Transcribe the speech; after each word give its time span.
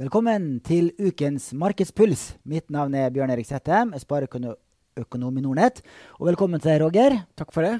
Velkommen 0.00 0.62
til 0.64 0.86
ukens 0.96 1.50
Markedspuls. 1.52 2.20
Mitt 2.48 2.70
navn 2.72 2.94
er 2.96 3.10
Bjørn 3.12 3.34
Erik 3.34 3.44
Settem, 3.44 3.90
jeg 3.92 4.00
sparer 4.00 4.30
økonom 4.96 5.34
i 5.36 5.42
Nordnett. 5.44 5.82
Og 6.16 6.30
velkommen 6.30 6.62
til 6.62 6.70
deg, 6.70 6.78
Roger. 6.80 7.16
Takk 7.36 7.50
for 7.52 7.66
det. 7.68 7.74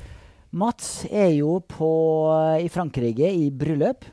Mats 0.53 1.07
er 1.09 1.31
jo 1.39 1.55
på, 1.65 1.89
i 2.61 2.69
Frankrike 2.69 3.25
i 3.25 3.47
bryllup. 3.49 4.05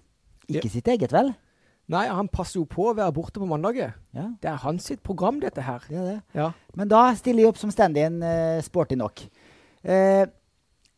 Ikke 0.48 0.70
ja. 0.70 0.72
sitt 0.78 0.88
eget, 0.94 1.12
vel? 1.12 1.34
Nei, 1.92 2.06
han 2.08 2.30
passer 2.32 2.62
jo 2.62 2.64
på 2.72 2.86
å 2.88 2.94
være 2.96 3.12
borte 3.18 3.44
på 3.44 3.50
mandager. 3.50 3.92
Ja. 4.16 4.30
Det 4.40 4.54
er 4.54 4.64
hans 4.64 4.88
sitt 4.88 5.04
program, 5.04 5.44
dette 5.44 5.68
her. 5.68 5.84
Det 5.90 6.00
er 6.00 6.08
det. 6.14 6.16
Ja. 6.40 6.48
Men 6.80 6.94
da 6.96 7.04
stiller 7.20 7.44
jeg 7.44 7.52
opp 7.52 7.60
som 7.60 7.76
stand-in, 7.76 8.24
uh, 8.24 8.64
sporty 8.64 8.96
nok. 9.04 9.26
Uh, 9.84 10.24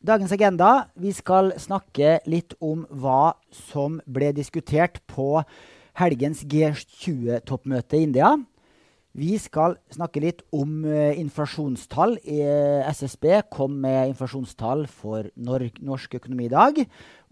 dagens 0.06 0.38
agenda. 0.38 0.70
Vi 0.94 1.18
skal 1.18 1.56
snakke 1.58 2.20
litt 2.30 2.54
om 2.62 2.86
hva 2.94 3.34
som 3.66 3.98
ble 4.06 4.30
diskutert 4.38 5.02
på 5.10 5.40
helgens 6.00 6.46
G20-toppmøte 6.48 8.00
i 8.00 8.06
India. 8.08 8.32
Vi 9.20 9.34
skal 9.42 9.76
snakke 9.92 10.22
litt 10.24 10.44
om 10.56 10.86
uh, 10.86 11.12
inflasjonstall. 11.18 12.20
Uh, 12.24 12.86
SSB 12.88 13.42
kom 13.52 13.80
med 13.84 14.14
inflasjonstall 14.14 14.86
for 14.88 15.28
nor 15.36 15.66
norsk 15.84 16.20
økonomi 16.22 16.48
i 16.48 16.54
dag. 16.54 16.80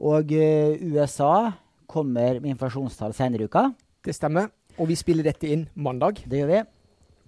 Og 0.02 0.34
uh, 0.34 0.74
USA 0.84 1.54
kommer 1.88 2.42
med 2.42 2.56
inflasjonstall 2.56 3.16
senere 3.16 3.46
i 3.46 3.48
uka. 3.48 3.70
Det 4.04 4.18
stemmer. 4.18 4.50
Og 4.78 4.90
vi 4.92 4.98
spiller 5.00 5.30
dette 5.30 5.48
inn 5.48 5.68
mandag. 5.76 6.20
Det 6.28 6.42
gjør 6.42 6.52
vi. 6.52 6.66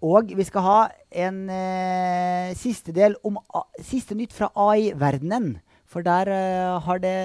Og 0.10 0.36
vi 0.36 0.46
skal 0.48 0.64
ha 0.64 0.82
en 1.26 1.40
siste 2.56 2.94
del 2.96 3.18
om 3.28 3.36
siste 3.84 4.16
nytt 4.16 4.32
fra 4.32 4.48
AI-verdenen. 4.56 5.58
For 5.90 6.06
der 6.06 6.30
det, 7.04 7.16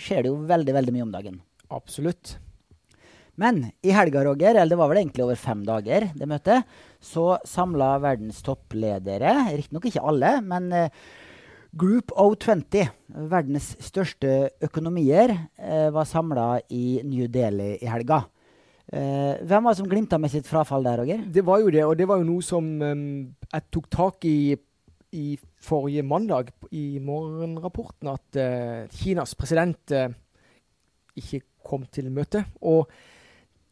skjer 0.00 0.24
det 0.24 0.30
jo 0.30 0.38
veldig, 0.48 0.76
veldig 0.78 0.94
mye 0.96 1.04
om 1.04 1.12
dagen. 1.12 1.42
Absolutt. 1.68 2.38
Men 3.40 3.64
i 3.80 3.92
helga, 3.94 4.24
Roger, 4.26 4.54
eller 4.54 4.74
det 4.74 4.80
var 4.80 4.90
vel 4.90 5.00
egentlig 5.00 5.24
over 5.24 5.38
fem 5.40 5.62
dager, 5.64 6.10
det 6.14 6.28
møtet, 6.28 6.68
så 7.00 7.38
samla 7.48 7.94
verdens 8.02 8.42
toppledere, 8.44 9.32
riktignok 9.56 9.88
ikke 9.88 10.04
alle, 10.12 10.34
men 10.44 10.68
eh, 10.76 11.04
Group 11.72 12.12
O20, 12.20 12.90
verdens 13.32 13.70
største 13.80 14.50
økonomier, 14.60 15.32
eh, 15.56 15.88
var 15.94 16.08
samla 16.08 16.46
i 16.68 17.00
New 17.08 17.30
Delhi 17.32 17.78
i 17.80 17.88
helga. 17.88 18.20
Eh, 18.92 19.40
hvem 19.40 19.64
var 19.64 19.72
det 19.72 19.80
som 19.80 19.88
glimta 19.88 20.18
med 20.20 20.34
sitt 20.34 20.48
frafall 20.50 20.84
der, 20.84 21.00
Roger? 21.00 21.22
Det 21.24 21.46
var 21.48 21.62
jo 21.62 21.72
det, 21.72 21.86
og 21.88 21.96
det 21.96 22.08
var 22.10 22.20
jo 22.20 22.28
noe 22.28 22.44
som 22.44 22.68
um, 22.84 23.06
jeg 23.48 23.66
tok 23.72 23.88
tak 23.92 24.28
i 24.28 24.36
i 25.12 25.36
forrige 25.60 26.02
mandag 26.08 26.48
i 26.72 26.98
morgenrapporten, 27.04 28.08
at 28.08 28.38
uh, 28.40 28.88
Kinas 28.96 29.34
president 29.36 29.92
uh, 29.92 30.08
ikke 31.20 31.42
kom 31.60 31.84
til 31.92 32.08
møtet. 32.08 32.48
Og 32.64 32.88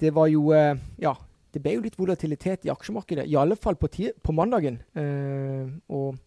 det 0.00 0.14
var 0.16 0.30
jo 0.32 0.50
eh, 0.56 0.78
Ja, 1.02 1.14
det 1.50 1.62
ble 1.62 1.76
jo 1.76 1.84
litt 1.84 1.98
volatilitet 1.98 2.66
i 2.66 2.72
aksjemarkedet. 2.72 3.26
I 3.26 3.38
alle 3.40 3.56
fall 3.58 3.76
på, 3.78 3.90
på 3.90 4.34
mandagen. 4.36 4.78
Eh, 4.94 5.66
og 5.90 6.18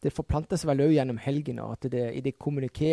det 0.00 0.14
forplanta 0.14 0.56
seg 0.56 0.70
vel 0.70 0.86
òg 0.86 0.94
gjennom 0.94 1.18
helgen 1.20 1.60
at 1.60 1.84
det, 1.92 2.06
i 2.16 2.22
det 2.24 2.36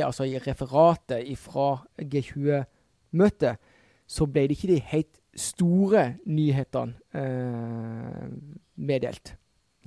altså 0.03 0.25
i 0.28 0.39
referatet 0.44 1.30
fra 1.39 1.70
G20-møtet, 2.02 3.61
så 4.08 4.28
ble 4.28 4.48
det 4.48 4.58
ikke 4.58 4.72
de 4.73 4.81
helt 4.92 5.22
store 5.38 6.03
nyhetene 6.25 6.95
eh, 7.14 8.28
meddelt. 8.75 9.36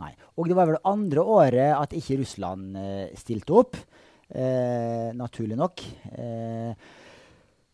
Nei. 0.01 0.15
Og 0.39 0.49
det 0.49 0.57
var 0.57 0.71
vel 0.71 0.81
andre 0.89 1.25
året 1.25 1.75
at 1.77 1.93
ikke 1.97 2.21
Russland 2.23 2.77
eh, 2.79 3.11
stilte 3.19 3.57
opp. 3.57 3.77
Eh, 4.31 5.11
naturlig 5.17 5.59
nok. 5.59 5.83
Eh, 6.15 6.73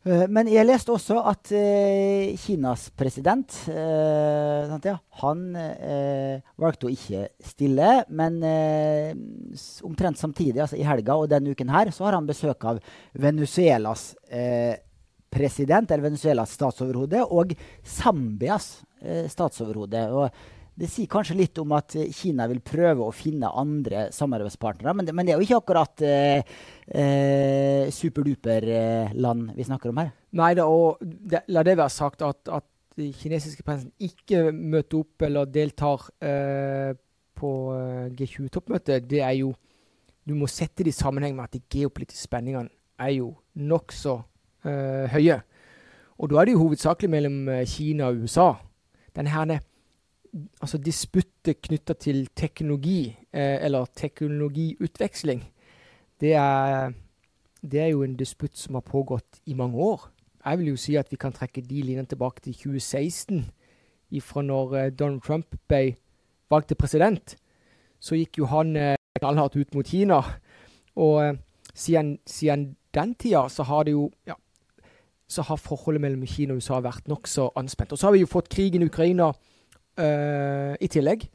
men 0.07 0.47
jeg 0.47 0.67
leste 0.69 0.93
også 0.95 1.17
at 1.27 1.51
uh, 1.51 2.35
Kinas 2.39 2.85
president 2.95 3.57
ja, 3.67 4.95
han 5.23 5.41
valgte 6.61 6.87
å 6.87 6.93
ikke 6.93 7.25
stille. 7.43 7.89
Men 8.15 8.39
omtrent 9.87 10.21
samtidig, 10.21 10.61
altså 10.63 10.79
i 10.79 10.87
helga 10.87 11.17
og 11.19 11.31
denne 11.33 11.51
uken 11.57 11.73
her, 11.75 11.91
så 11.91 12.07
har 12.07 12.19
han 12.19 12.29
besøk 12.29 12.69
av 12.71 12.79
Venezuelas 13.19 14.13
president, 15.37 15.91
eller 15.91 16.07
Venezuelas 16.07 16.55
statsoverhode, 16.55 17.25
og 17.27 17.57
Zambias 17.83 18.77
statsoverhode. 19.33 20.07
Og 20.15 20.56
det 20.77 20.89
sier 20.93 21.09
kanskje 21.09 21.39
litt 21.39 21.59
om 21.63 21.73
at 21.73 21.95
Kina 22.13 22.45
vil 22.51 22.61
prøve 22.65 23.07
å 23.07 23.15
finne 23.15 23.49
andre 23.49 24.07
samarbeidspartnere. 24.13 24.93
Men 24.97 25.09
det, 25.09 25.15
men 25.17 25.25
det 25.25 25.33
er 25.33 25.41
jo 25.41 25.47
ikke 25.47 25.61
akkurat 25.63 26.03
eh, 26.05 26.57
eh, 26.93 27.89
superduper-land 27.97 29.55
vi 29.57 29.67
snakker 29.69 29.93
om 29.93 30.03
her. 30.03 30.11
Nei 30.37 30.51
da, 30.59 30.67
og 30.69 31.01
det, 31.01 31.47
la 31.49 31.65
det 31.65 31.79
være 31.79 31.95
sagt 31.95 32.25
at, 32.27 32.43
at 32.53 32.67
de 32.97 33.09
kinesiske 33.13 33.65
presidenten 33.65 34.09
ikke 34.09 34.53
møter 34.53 35.01
opp 35.01 35.25
eller 35.25 35.49
deltar 35.49 36.05
eh, 36.25 36.93
på 37.37 37.53
eh, 37.77 38.07
G20-toppmøtet, 38.17 39.09
det 39.09 39.23
er 39.25 39.39
jo 39.43 39.55
Du 40.27 40.35
må 40.35 40.49
sette 40.51 40.83
det 40.83 40.91
i 40.91 40.97
sammenheng 40.97 41.37
med 41.37 41.45
at 41.45 41.53
de 41.55 41.61
geopolitiske 41.71 42.27
spenningene 42.27 42.73
er 42.99 43.13
jo 43.15 43.29
nokså 43.55 44.17
eh, 44.67 45.07
høye. 45.13 45.37
Og 46.19 46.33
da 46.33 46.41
er 46.41 46.49
det 46.49 46.57
jo 46.57 46.65
hovedsakelig 46.65 47.11
mellom 47.13 47.37
eh, 47.53 47.67
Kina 47.71 48.09
og 48.11 48.25
USA. 48.25 48.49
Denne 49.15 49.31
her, 49.31 49.61
altså 50.61 50.79
disputtet 50.79 51.61
knytta 51.63 51.95
til 51.95 52.27
teknologi, 52.37 53.17
eh, 53.33 53.65
eller 53.65 53.87
teknologiutveksling, 53.97 55.45
det 56.21 56.33
er, 56.35 56.93
det 57.63 57.81
er, 57.81 57.87
jo 57.87 58.03
en 58.03 58.17
disputt 58.17 58.59
som 58.59 58.75
har 58.75 58.85
pågått 58.87 59.41
i 59.47 59.55
mange 59.55 59.77
år. 59.77 60.11
Jeg 60.45 60.59
vil 60.59 60.69
jo 60.69 60.77
si 60.77 60.97
at 60.97 61.11
vi 61.11 61.17
kan 61.17 61.33
trekke 61.33 61.61
de 61.61 61.83
linjene 61.83 62.07
tilbake 62.07 62.41
til 62.41 62.55
2016, 62.55 63.45
ifra 64.11 64.43
når 64.43 64.77
eh, 64.77 64.91
Donald 64.91 65.21
Trump 65.21 65.57
ble 65.69 65.97
valgt 66.51 66.69
til 66.69 66.79
president. 66.79 67.37
Så 68.01 68.15
gikk 68.15 68.39
jo 68.39 68.47
han 68.47 68.77
eh, 68.77 68.97
knallhardt 69.19 69.57
ut 69.57 69.75
mot 69.75 69.87
Kina. 69.87 70.23
Og 70.97 71.25
eh, 71.25 71.39
siden, 71.75 72.19
siden, 72.27 72.77
den 72.95 73.15
tida 73.15 73.49
så 73.49 73.63
har 73.63 73.85
det 73.85 73.93
jo 73.93 74.11
ja, 74.27 74.35
så 75.29 75.43
har 75.43 75.57
forholdet 75.57 76.01
mellom 76.01 76.27
Kina 76.27 76.55
og 76.55 76.63
USA 76.63 76.81
vært 76.81 77.09
nokså 77.11 77.51
anspent. 77.57 77.93
Og 77.93 77.99
så 77.99 78.07
har 78.07 78.15
vi 78.15 78.23
jo 78.23 78.31
fått 78.31 78.49
krigen 78.49 78.83
i 78.83 78.87
Ukraina 78.87 79.33
i 79.97 80.89
tillegg. 80.93 81.29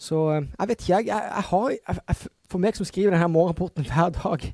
Så 0.00 0.16
uh, 0.32 0.40
jeg 0.40 0.68
vet 0.68 0.80
ikke, 0.80 0.96
jeg. 0.96 1.06
jeg, 1.06 1.44
har, 1.50 1.70
jeg, 1.70 2.16
for 2.50 2.62
meg 2.62 2.76
som 2.76 2.88
skriver 2.88 3.14
denne 3.14 3.28
morgenrapporten 3.28 3.86
hver 3.90 4.14
dag 4.16 4.46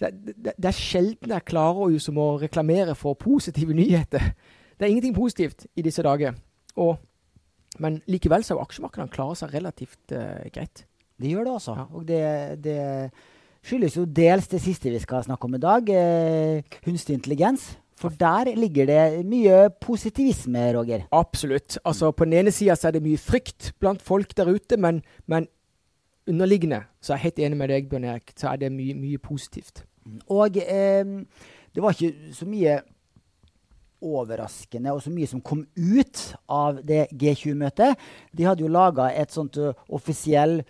det, 0.00 0.10
det, 0.26 0.52
det, 0.54 0.68
er 0.70 0.76
sjelden 0.76 1.34
jeg 1.34 1.46
klarer 1.48 1.88
å 1.90 2.26
reklamere 2.38 2.94
for 2.94 3.18
positive 3.18 3.74
nyheter. 3.74 4.30
Det 4.78 4.86
er 4.86 4.92
ingenting 4.92 5.16
positivt 5.16 5.66
i 5.74 5.82
disse 5.82 6.04
dager. 6.06 6.36
Og, 6.78 6.94
men 7.82 7.98
likevel 8.06 8.46
så 8.46 8.54
har 8.54 8.68
aksjemarkedene 8.68 9.10
klarer 9.10 9.40
seg 9.40 9.56
relativt 9.56 10.14
uh, 10.14 10.46
greit. 10.54 10.84
Det 11.18 11.32
gjør 11.32 11.48
det 11.48 11.54
altså. 11.56 11.74
Ja. 11.74 11.88
Og 11.90 12.06
det, 12.06 12.22
det, 12.62 12.78
skyldes 13.68 13.98
jo 13.98 14.06
dels 14.06 14.46
det 14.48 14.60
siste 14.62 14.92
vi 14.94 15.00
skal 15.02 15.24
snakke 15.26 15.48
om 15.48 15.56
i 15.58 15.60
dag, 15.60 15.90
eh, 15.90 16.78
kunstig 16.84 17.16
intelligens. 17.18 17.72
For 17.98 18.14
der 18.14 18.52
ligger 18.54 18.86
det 18.86 19.26
mye 19.26 19.68
positivisme, 19.82 20.68
Roger. 20.76 21.06
Absolutt. 21.12 21.80
Altså, 21.84 22.12
på 22.14 22.28
den 22.28 22.36
ene 22.38 22.52
sida 22.54 22.76
er 22.78 22.94
det 22.94 23.02
mye 23.02 23.18
frykt 23.18 23.72
blant 23.80 24.02
folk 24.02 24.36
der 24.38 24.50
ute, 24.54 24.78
men, 24.78 25.02
men, 25.26 25.48
underliggende, 26.28 26.82
så 27.00 27.12
er 27.12 27.16
jeg 27.16 27.26
helt 27.28 27.38
enig 27.46 27.58
med 27.58 27.72
deg, 27.72 27.88
Bjørn 27.90 28.04
Erik, 28.04 28.34
så 28.36 28.52
er 28.52 28.60
det 28.62 28.70
mye, 28.72 28.94
mye 28.94 29.18
positivt. 29.18 29.82
Og 30.28 30.56
eh, 30.60 31.04
det 31.74 31.82
var 31.82 31.96
ikke 31.96 32.34
så 32.36 32.46
mye 32.48 32.78
overraskende 34.04 34.92
og 34.94 35.02
så 35.02 35.10
mye 35.10 35.26
som 35.26 35.42
kom 35.42 35.64
ut 35.74 36.20
av 36.46 36.82
det 36.86 37.08
G20-møtet. 37.18 37.98
De 38.30 38.46
hadde 38.46 38.62
jo 38.62 38.70
laga 38.70 39.08
et 39.10 39.34
sånt 39.34 39.58
uh, 39.58 39.74
offisiell 39.90 40.60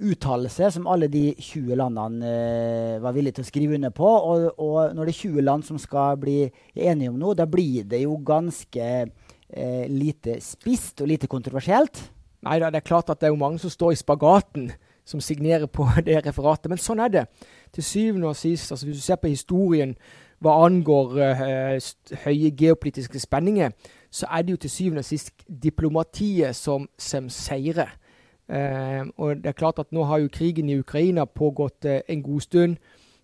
uttalelse 0.00 0.70
som 0.74 0.86
alle 0.90 1.08
de 1.12 1.30
20 1.36 1.76
landene 1.78 2.28
eh, 2.28 3.00
var 3.02 3.14
villige 3.16 3.38
til 3.38 3.46
å 3.46 3.48
skrive 3.50 3.76
under 3.78 3.92
på. 3.94 4.08
Og, 4.08 4.46
og, 4.56 4.94
når 4.96 5.08
det 5.08 5.14
er 5.14 5.20
20 5.20 5.46
land 5.46 5.66
som 5.66 5.80
skal 5.80 6.18
bli 6.20 6.38
enige 6.74 7.12
om 7.12 7.18
noe, 7.20 7.36
da 7.38 7.46
blir 7.50 7.88
det 7.88 8.02
jo 8.04 8.16
ganske 8.26 8.86
eh, 9.04 9.84
lite 9.90 10.38
spist 10.44 11.04
og 11.04 11.10
lite 11.12 11.30
kontroversielt. 11.30 12.02
Nei 12.46 12.56
da, 12.62 12.70
det 12.72 12.80
er 12.80 12.88
klart 12.88 13.12
at 13.12 13.20
det 13.20 13.28
er 13.28 13.34
jo 13.34 13.42
mange 13.42 13.60
som 13.60 13.72
står 13.72 13.92
i 13.92 14.00
spagaten, 14.00 14.70
som 15.04 15.20
signerer 15.20 15.68
på 15.68 15.86
det 16.06 16.22
referatet. 16.24 16.70
Men 16.72 16.80
sånn 16.80 17.04
er 17.04 17.14
det. 17.14 17.28
Til 17.76 17.86
syvende 17.86 18.32
og 18.32 18.38
sist, 18.38 18.72
altså 18.72 18.88
hvis 18.88 19.00
du 19.00 19.04
ser 19.04 19.20
på 19.20 19.32
historien 19.32 19.94
hva 20.40 20.54
angår 20.64 21.18
uh, 21.20 21.88
høye 22.22 22.48
geopolitiske 22.56 23.20
spenninger, 23.20 23.74
så 24.08 24.24
er 24.32 24.46
det 24.46 24.54
jo 24.54 24.60
til 24.62 24.72
syvende 24.72 25.02
og 25.04 25.08
sist 25.10 25.34
diplomatiet 25.44 26.56
som, 26.56 26.86
som 26.96 27.28
seirer. 27.28 27.92
Eh, 28.50 29.04
og 29.16 29.36
det 29.36 29.46
er 29.46 29.58
klart 29.58 29.78
at 29.78 29.92
nå 29.94 30.04
har 30.04 30.18
jo 30.18 30.32
krigen 30.32 30.68
i 30.68 30.78
Ukraina 30.78 31.24
pågått 31.24 31.84
eh, 31.84 32.00
en 32.08 32.22
god 32.22 32.40
stund. 32.40 32.76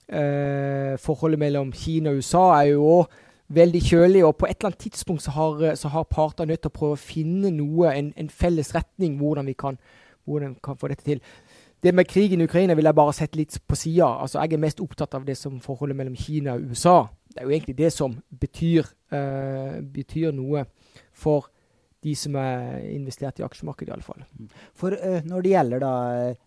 Eh, 0.07 0.95
forholdet 1.03 1.39
mellom 1.39 1.73
Kina 1.73 2.11
og 2.11 2.23
USA 2.23 2.45
er 2.61 2.77
jo 2.77 2.85
òg 2.87 3.17
veldig 3.49 3.83
kjølig, 3.83 4.25
og 4.25 4.37
på 4.37 4.47
et 4.47 4.57
eller 4.59 4.73
annet 4.73 4.79
tidspunkt 4.79 5.23
så 5.23 5.31
har, 5.31 5.63
eh, 5.65 5.77
så 5.77 5.89
har 5.89 6.05
partene 6.05 6.47
nødt 6.47 6.63
til 6.63 6.71
å 6.71 6.79
prøve 6.79 6.99
å 6.99 7.01
finne 7.01 7.51
noe, 7.51 7.91
en, 7.95 8.13
en 8.17 8.31
felles 8.31 8.75
retning, 8.75 9.19
hvordan 9.19 9.47
vi 9.47 9.53
kan, 9.53 9.79
hvordan 10.25 10.57
kan 10.63 10.77
få 10.77 10.89
dette 10.89 11.05
til. 11.05 11.21
Det 11.83 11.95
med 11.95 12.09
krigen 12.09 12.41
i 12.41 12.45
Ukraina 12.45 12.75
vil 12.75 12.85
jeg 12.85 12.95
bare 12.95 13.13
sette 13.13 13.37
litt 13.37 13.59
på 13.69 13.77
sida. 13.77 14.09
Altså, 14.23 14.41
jeg 14.41 14.53
er 14.53 14.63
mest 14.63 14.81
opptatt 14.81 15.15
av 15.15 15.27
det 15.27 15.37
som 15.37 15.61
forholdet 15.61 15.97
mellom 15.97 16.17
Kina 16.17 16.57
og 16.57 16.71
USA. 16.71 17.05
Det 17.29 17.43
er 17.43 17.45
jo 17.45 17.51
egentlig 17.51 17.79
det 17.79 17.93
som 17.93 18.17
betyr, 18.41 18.89
uh, 19.13 19.77
betyr 19.95 20.33
noe 20.33 20.65
for 21.13 21.51
de 22.07 22.15
som 22.19 22.37
er 22.39 22.87
investert 22.95 23.41
i 23.41 23.45
aksjemarkedet, 23.47 23.93
iallfall. 23.93 24.25
For 24.79 24.95
uh, 24.95 25.21
når 25.27 25.45
det 25.45 25.55
gjelder 25.55 25.83
da 25.83 25.95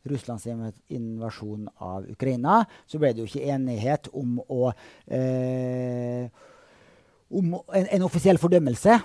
Russlands 0.09 0.47
invasjon 0.47 1.67
av 1.83 2.07
Ukraina, 2.11 2.61
så 2.87 3.01
ble 3.01 3.13
det 3.13 3.23
jo 3.23 3.29
ikke 3.29 3.55
enighet 3.55 4.11
om 4.15 4.39
å 4.47 4.71
uh, 4.71 6.23
om 7.29 7.51
en, 7.53 7.85
en, 7.85 8.05
offisiell 8.07 8.39
fordømmelse 8.41 8.95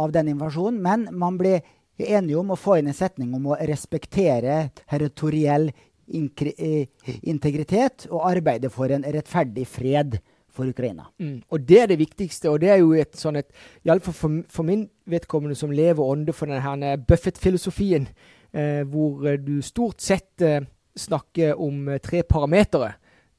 av 0.00 0.12
den 0.14 0.30
invasjonen, 0.32 0.78
men 0.80 1.08
man 1.12 1.36
ble 1.40 1.58
enige 2.00 2.38
om 2.40 2.54
å 2.54 2.58
få 2.58 2.78
inn 2.80 2.88
en 2.90 2.96
setning 2.96 3.34
om 3.36 3.52
å 3.52 3.58
respektere 3.60 4.70
territoriell 4.88 5.68
integritet 6.04 8.06
og 8.10 8.26
arbeide 8.28 8.70
for 8.72 8.92
en 8.92 9.04
rettferdig 9.04 9.66
fred 9.68 10.18
for 10.54 10.70
Ukraina. 10.70 11.08
Mm. 11.18 11.42
Og 11.50 11.68
det 11.68 11.80
er 11.82 11.90
det 11.90 11.98
viktigste. 11.98 12.50
Og 12.50 12.60
det 12.62 12.70
er 12.70 12.82
jo 12.82 12.92
et 12.98 13.16
sånn 13.18 13.40
et 13.40 13.50
Iallfall 13.84 14.16
for, 14.16 14.42
for 14.48 14.66
min 14.66 14.86
vedkommende 15.10 15.58
som 15.58 15.74
lever 15.74 16.02
ånde 16.04 16.34
for 16.36 16.50
denne 16.50 16.96
Buffett-filosofien, 17.08 18.08
eh, 18.54 18.82
hvor 18.88 19.26
eh, 19.28 19.40
du 19.42 19.58
stort 19.62 20.04
sett 20.04 20.42
eh, 20.42 20.62
snakker 20.96 21.60
om 21.60 21.88
eh, 21.88 22.00
tre 22.02 22.22
parametere. 22.22 22.94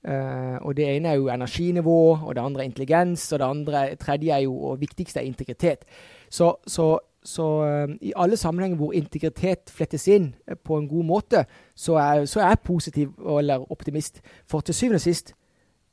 Eh, 0.05 0.57
og 0.61 0.75
det 0.77 0.85
ene 0.85 1.09
er 1.09 1.17
jo 1.17 1.31
energinivå, 1.33 1.99
og 2.27 2.35
det 2.35 2.43
andre 2.43 2.63
er 2.63 2.69
intelligens, 2.69 3.31
og 3.33 3.39
det 3.39 3.47
andre, 3.47 3.95
tredje 3.95 4.35
er 4.35 4.43
jo, 4.45 4.53
og 4.69 4.81
viktigste 4.81 5.19
er 5.19 5.25
integritet. 5.25 5.85
Så, 6.29 6.55
så, 6.67 6.99
så 7.23 7.45
uh, 7.63 7.95
i 8.01 8.13
alle 8.15 8.37
sammenhenger 8.37 8.77
hvor 8.77 8.93
integritet 8.93 9.71
flettes 9.73 10.07
inn 10.07 10.33
på 10.63 10.77
en 10.77 10.87
god 10.87 11.05
måte, 11.05 11.45
så 11.75 11.97
er, 12.01 12.25
så 12.25 12.43
er 12.43 12.53
jeg 12.53 12.59
positiv 12.65 13.37
eller 13.39 13.65
optimist. 13.71 14.21
For 14.49 14.61
til 14.61 14.75
syvende 14.75 15.01
og 15.01 15.05
sist, 15.05 15.33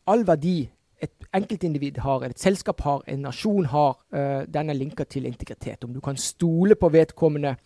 all 0.07 0.27
verdi 0.27 0.71
et 1.03 1.27
enkeltindivid 1.35 1.99
har, 2.05 2.25
et 2.27 2.39
selskap 2.39 2.81
har, 2.87 3.03
en 3.11 3.25
nasjon 3.27 3.67
har, 3.73 3.97
uh, 4.15 4.43
den 4.47 4.71
er 4.71 4.79
linka 4.79 5.07
til 5.09 5.27
integritet. 5.27 5.85
Om 5.85 5.95
du 5.95 6.01
kan 6.01 6.17
stole 6.17 6.79
på 6.79 6.93
vedkommende. 6.93 7.57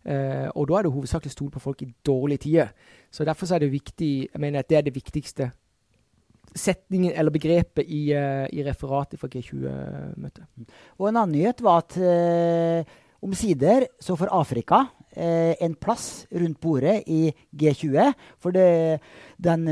Uh, 0.00 0.48
og 0.56 0.68
da 0.68 0.78
er 0.78 0.86
det 0.86 0.94
hovedsakelig 0.94 1.32
stole 1.34 1.52
på 1.54 1.62
folk 1.62 1.82
i 1.84 1.90
dårlige 2.06 2.46
tider. 2.46 2.70
Så 3.12 3.24
derfor 3.24 3.52
er 3.54 3.60
det 3.60 3.72
viktig, 3.72 4.12
jeg 4.32 4.40
mener 4.40 4.60
at 4.60 4.70
det 4.70 4.78
er 4.78 4.86
det 4.86 4.94
viktigste 4.94 5.50
setningen 6.56 7.12
eller 7.14 7.30
begrepet 7.30 7.86
i, 7.86 8.08
uh, 8.16 8.46
i 8.50 8.64
referatet 8.66 9.20
fra 9.20 9.28
G20-møtet. 9.30 10.48
Og 10.98 11.08
en 11.08 11.20
annen 11.20 11.36
nyhet 11.36 11.62
var 11.62 11.84
at 11.84 12.00
omsider 13.22 13.84
så 14.00 14.16
får 14.16 14.32
Afrika 14.32 14.86
en 15.60 15.74
plass 15.74 16.24
rundt 16.32 16.60
bordet 16.62 17.02
i 17.06 17.32
G20. 17.52 18.12
For 18.38 18.54
det, 18.54 19.00
den 19.36 19.66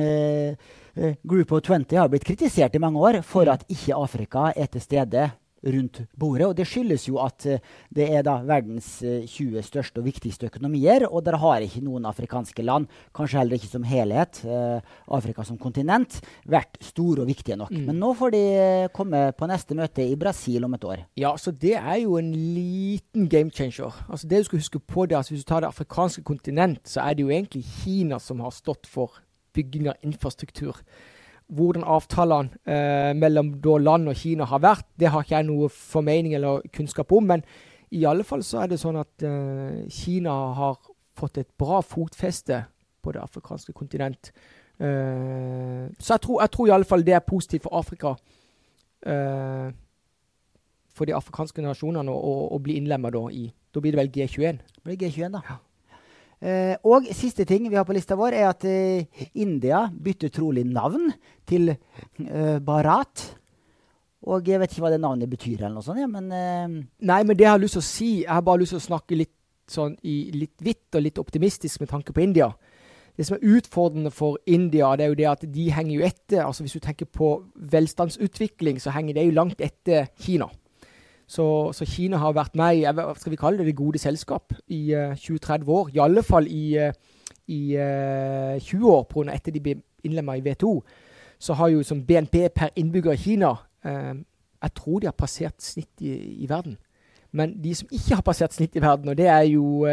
Group 1.23 1.53
of 1.53 1.63
20 1.63 1.99
har 1.99 2.09
blitt 2.11 2.27
kritisert 2.27 2.75
i 2.75 2.83
mange 2.83 2.99
år 2.99 3.21
for 3.23 3.47
mm. 3.47 3.53
at 3.55 3.69
ikke 3.71 3.99
Afrika 3.99 4.49
er 4.57 4.67
til 4.73 4.83
stede 4.83 5.29
rundt 5.67 6.01
bordet. 6.19 6.47
Og 6.47 6.55
det 6.57 6.67
skyldes 6.69 7.07
jo 7.09 7.19
at 7.23 7.47
uh, 7.49 7.59
det 7.95 8.09
er 8.15 8.25
da 8.27 8.39
verdens 8.47 8.89
uh, 9.03 9.25
20 9.27 9.63
største 9.67 10.01
og 10.01 10.07
viktigste 10.09 10.49
økonomier. 10.51 11.07
Og 11.09 11.25
der 11.27 11.39
har 11.41 11.65
ikke 11.65 11.83
noen 11.85 12.07
afrikanske 12.09 12.65
land, 12.65 12.89
kanskje 13.17 13.41
heller 13.41 13.59
ikke 13.59 13.71
som 13.71 13.87
helhet, 13.89 14.41
Afrika 15.15 15.45
som 15.47 15.59
kontinent, 15.61 16.19
vært 16.49 16.79
store 16.85 17.25
og 17.25 17.31
viktige 17.31 17.59
nok. 17.59 17.73
Mm. 17.75 17.87
Men 17.89 18.01
nå 18.03 18.13
får 18.19 18.35
de 18.35 18.43
komme 18.95 19.23
på 19.37 19.49
neste 19.51 19.77
møte 19.79 20.05
i 20.05 20.17
Brasil 20.19 20.67
om 20.67 20.77
et 20.77 20.87
år. 20.87 21.05
Ja, 21.19 21.35
så 21.41 21.53
det 21.53 21.77
er 21.79 22.01
jo 22.03 22.19
en 22.21 22.31
liten 22.33 23.29
game 23.31 23.53
changer. 23.55 23.97
Altså 24.09 24.29
det 24.31 24.43
du 24.43 24.51
skal 24.51 24.63
huske 24.63 24.81
på 24.81 25.07
det, 25.07 25.17
altså 25.19 25.35
Hvis 25.35 25.45
du 25.45 25.49
tar 25.49 25.65
det 25.65 25.73
afrikanske 25.73 26.23
kontinent, 26.27 26.83
så 26.89 27.03
er 27.05 27.17
det 27.17 27.27
jo 27.27 27.33
egentlig 27.33 27.65
Kina 27.83 28.19
som 28.23 28.41
har 28.41 28.55
stått 28.55 28.87
for 28.89 29.19
bygging 29.57 29.89
av 29.89 30.05
infrastruktur. 30.07 30.77
Hvordan 31.49 31.87
avtalene 31.89 32.59
eh, 32.69 33.15
mellom 33.17 33.55
land 33.81 34.11
og 34.11 34.17
Kina 34.21 34.45
har 34.45 34.61
vært, 34.61 34.87
det 35.01 35.09
har 35.09 35.25
ikke 35.25 35.37
jeg 35.37 35.49
noe 35.49 35.71
formening 35.73 36.35
eller 36.37 36.67
kunnskap 36.75 37.13
om. 37.13 37.25
Men 37.25 37.45
i 37.91 38.05
alle 38.05 38.25
fall 38.25 38.45
så 38.45 38.63
er 38.63 38.73
det 38.73 38.81
sånn 38.83 39.01
at 39.01 39.25
eh, 39.25 39.87
Kina 39.89 40.35
har 40.59 40.77
fått 41.19 41.41
et 41.41 41.51
bra 41.59 41.81
fotfeste 41.81 42.63
på 43.03 43.15
det 43.17 43.23
afrikanske 43.23 43.73
kontinent. 43.73 44.33
Eh, 44.79 45.89
så 45.99 46.15
jeg 46.15 46.25
tror, 46.27 46.43
jeg 46.45 46.53
tror 46.55 46.69
i 46.69 46.75
alle 46.77 46.89
fall 46.89 47.07
det 47.07 47.17
er 47.17 47.25
positivt 47.27 47.65
for 47.65 47.79
Afrika. 47.81 48.15
Eh, 49.07 49.71
for 50.99 51.07
de 51.07 51.15
afrikanske 51.15 51.63
nasjonene 51.63 52.11
å, 52.11 52.35
å 52.51 52.59
bli 52.59 52.77
innlemma 52.81 53.13
i 53.31 53.49
Da 53.73 53.81
blir 53.81 53.95
det 53.95 54.01
vel 54.01 54.11
G21? 54.11 54.59
Det 54.59 54.85
blir 54.85 54.97
G21, 54.99 55.33
da. 55.33 55.43
Ja. 55.47 55.59
Eh, 56.39 56.77
og 56.87 57.09
siste 57.19 57.43
ting 57.49 57.67
vi 57.67 57.75
har 57.75 57.87
på 57.87 57.97
lista 57.97 58.15
vår, 58.19 58.37
er 58.39 58.47
at 58.53 58.67
eh, 58.69 59.27
India 59.43 59.89
bytter 59.91 60.31
trolig 60.31 60.63
navn 60.69 61.11
til 61.49 61.73
eh, 61.73 62.59
Bharat. 62.63 63.25
Og 64.29 64.47
jeg 64.47 64.61
vet 64.61 64.71
ikke 64.71 64.85
hva 64.85 64.93
det 64.95 65.01
navnet 65.03 65.31
betyr, 65.31 65.65
eller 65.65 65.79
noe 65.79 65.87
sånt, 65.87 66.03
ja, 66.03 66.09
men 66.11 66.27
Nei, 66.29 67.19
men 67.23 67.37
det 67.39 67.45
jeg 67.47 67.53
har 67.53 67.61
lyst 67.63 67.77
til 67.79 67.85
å 67.85 67.87
si 67.87 68.09
Jeg 68.25 68.33
har 68.33 68.43
bare 68.43 68.61
lyst 68.65 68.75
til 68.75 68.81
å 68.81 68.87
snakke 68.89 69.15
litt 69.15 69.35
sånn 69.71 69.95
i 70.03 70.17
litt 70.35 70.65
hvitt 70.65 70.97
og 70.99 71.05
litt 71.05 71.21
optimistisk 71.23 71.85
med 71.85 71.91
tanke 71.93 72.15
på 72.17 72.25
India. 72.25 72.49
Det 73.19 73.27
som 73.27 73.37
er 73.37 73.59
utfordrende 73.59 74.11
for 74.15 74.39
India, 74.47 74.91
det 74.97 75.05
er 75.05 75.13
jo 75.13 75.19
det 75.19 75.29
at 75.31 75.45
de 75.55 75.67
henger 75.75 75.95
jo 75.95 76.07
etter. 76.07 76.43
altså 76.45 76.65
Hvis 76.65 76.77
du 76.79 76.83
tenker 76.83 77.09
på 77.11 77.31
velstandsutvikling, 77.55 78.81
så 78.81 78.95
henger 78.95 79.19
det 79.19 79.27
jo 79.27 79.37
langt 79.37 79.61
etter 79.65 80.09
Kina. 80.23 80.49
Så, 81.29 81.73
så, 81.77 81.85
Kina 81.85 82.17
har 82.17 82.33
vært 82.33 82.57
med 82.57 82.79
i 82.79 82.87
hva 82.89 83.13
skal 83.19 83.35
vi 83.35 83.39
kalle 83.39 83.61
det, 83.61 83.67
det 83.69 83.77
gode 83.77 84.01
selskap 84.01 84.55
i 84.73 84.95
uh, 84.97 85.11
eh, 85.13 85.19
20-30 85.21 85.69
år. 85.69 85.91
I 85.93 86.01
alle 86.01 86.23
fall 86.25 86.49
i, 86.49 86.63
uh, 86.81 86.89
i 87.53 87.61
uh, 87.77 88.55
eh, 88.57 88.63
20 88.65 88.89
år, 88.89 89.03
på 89.11 89.27
etter 89.29 89.53
de 89.53 89.61
ble 89.61 89.75
innlemma 90.09 90.39
i 90.39 90.45
WTO. 90.47 90.73
Så 91.39 91.55
har 91.61 91.69
jo 91.69 91.85
som 91.85 92.01
BNP 92.01 92.49
per 92.55 92.73
innbygger 92.77 93.13
i 93.13 93.21
Kina 93.23 93.55
Jeg 94.59 94.73
tror 94.75 94.99
de 94.99 95.07
har 95.07 95.15
passert 95.15 95.63
snitt 95.63 96.01
i, 96.03 96.43
i, 96.43 96.47
verden. 96.49 96.77
Men 97.31 97.53
de 97.63 97.75
som 97.75 97.89
ikke 97.93 98.17
har 98.17 98.25
passert 98.27 98.53
snitt 98.53 98.75
i 98.75 98.83
verden, 98.83 99.09
og 99.09 99.17
det 99.17 99.29
er 99.31 99.45
jo 99.47 99.87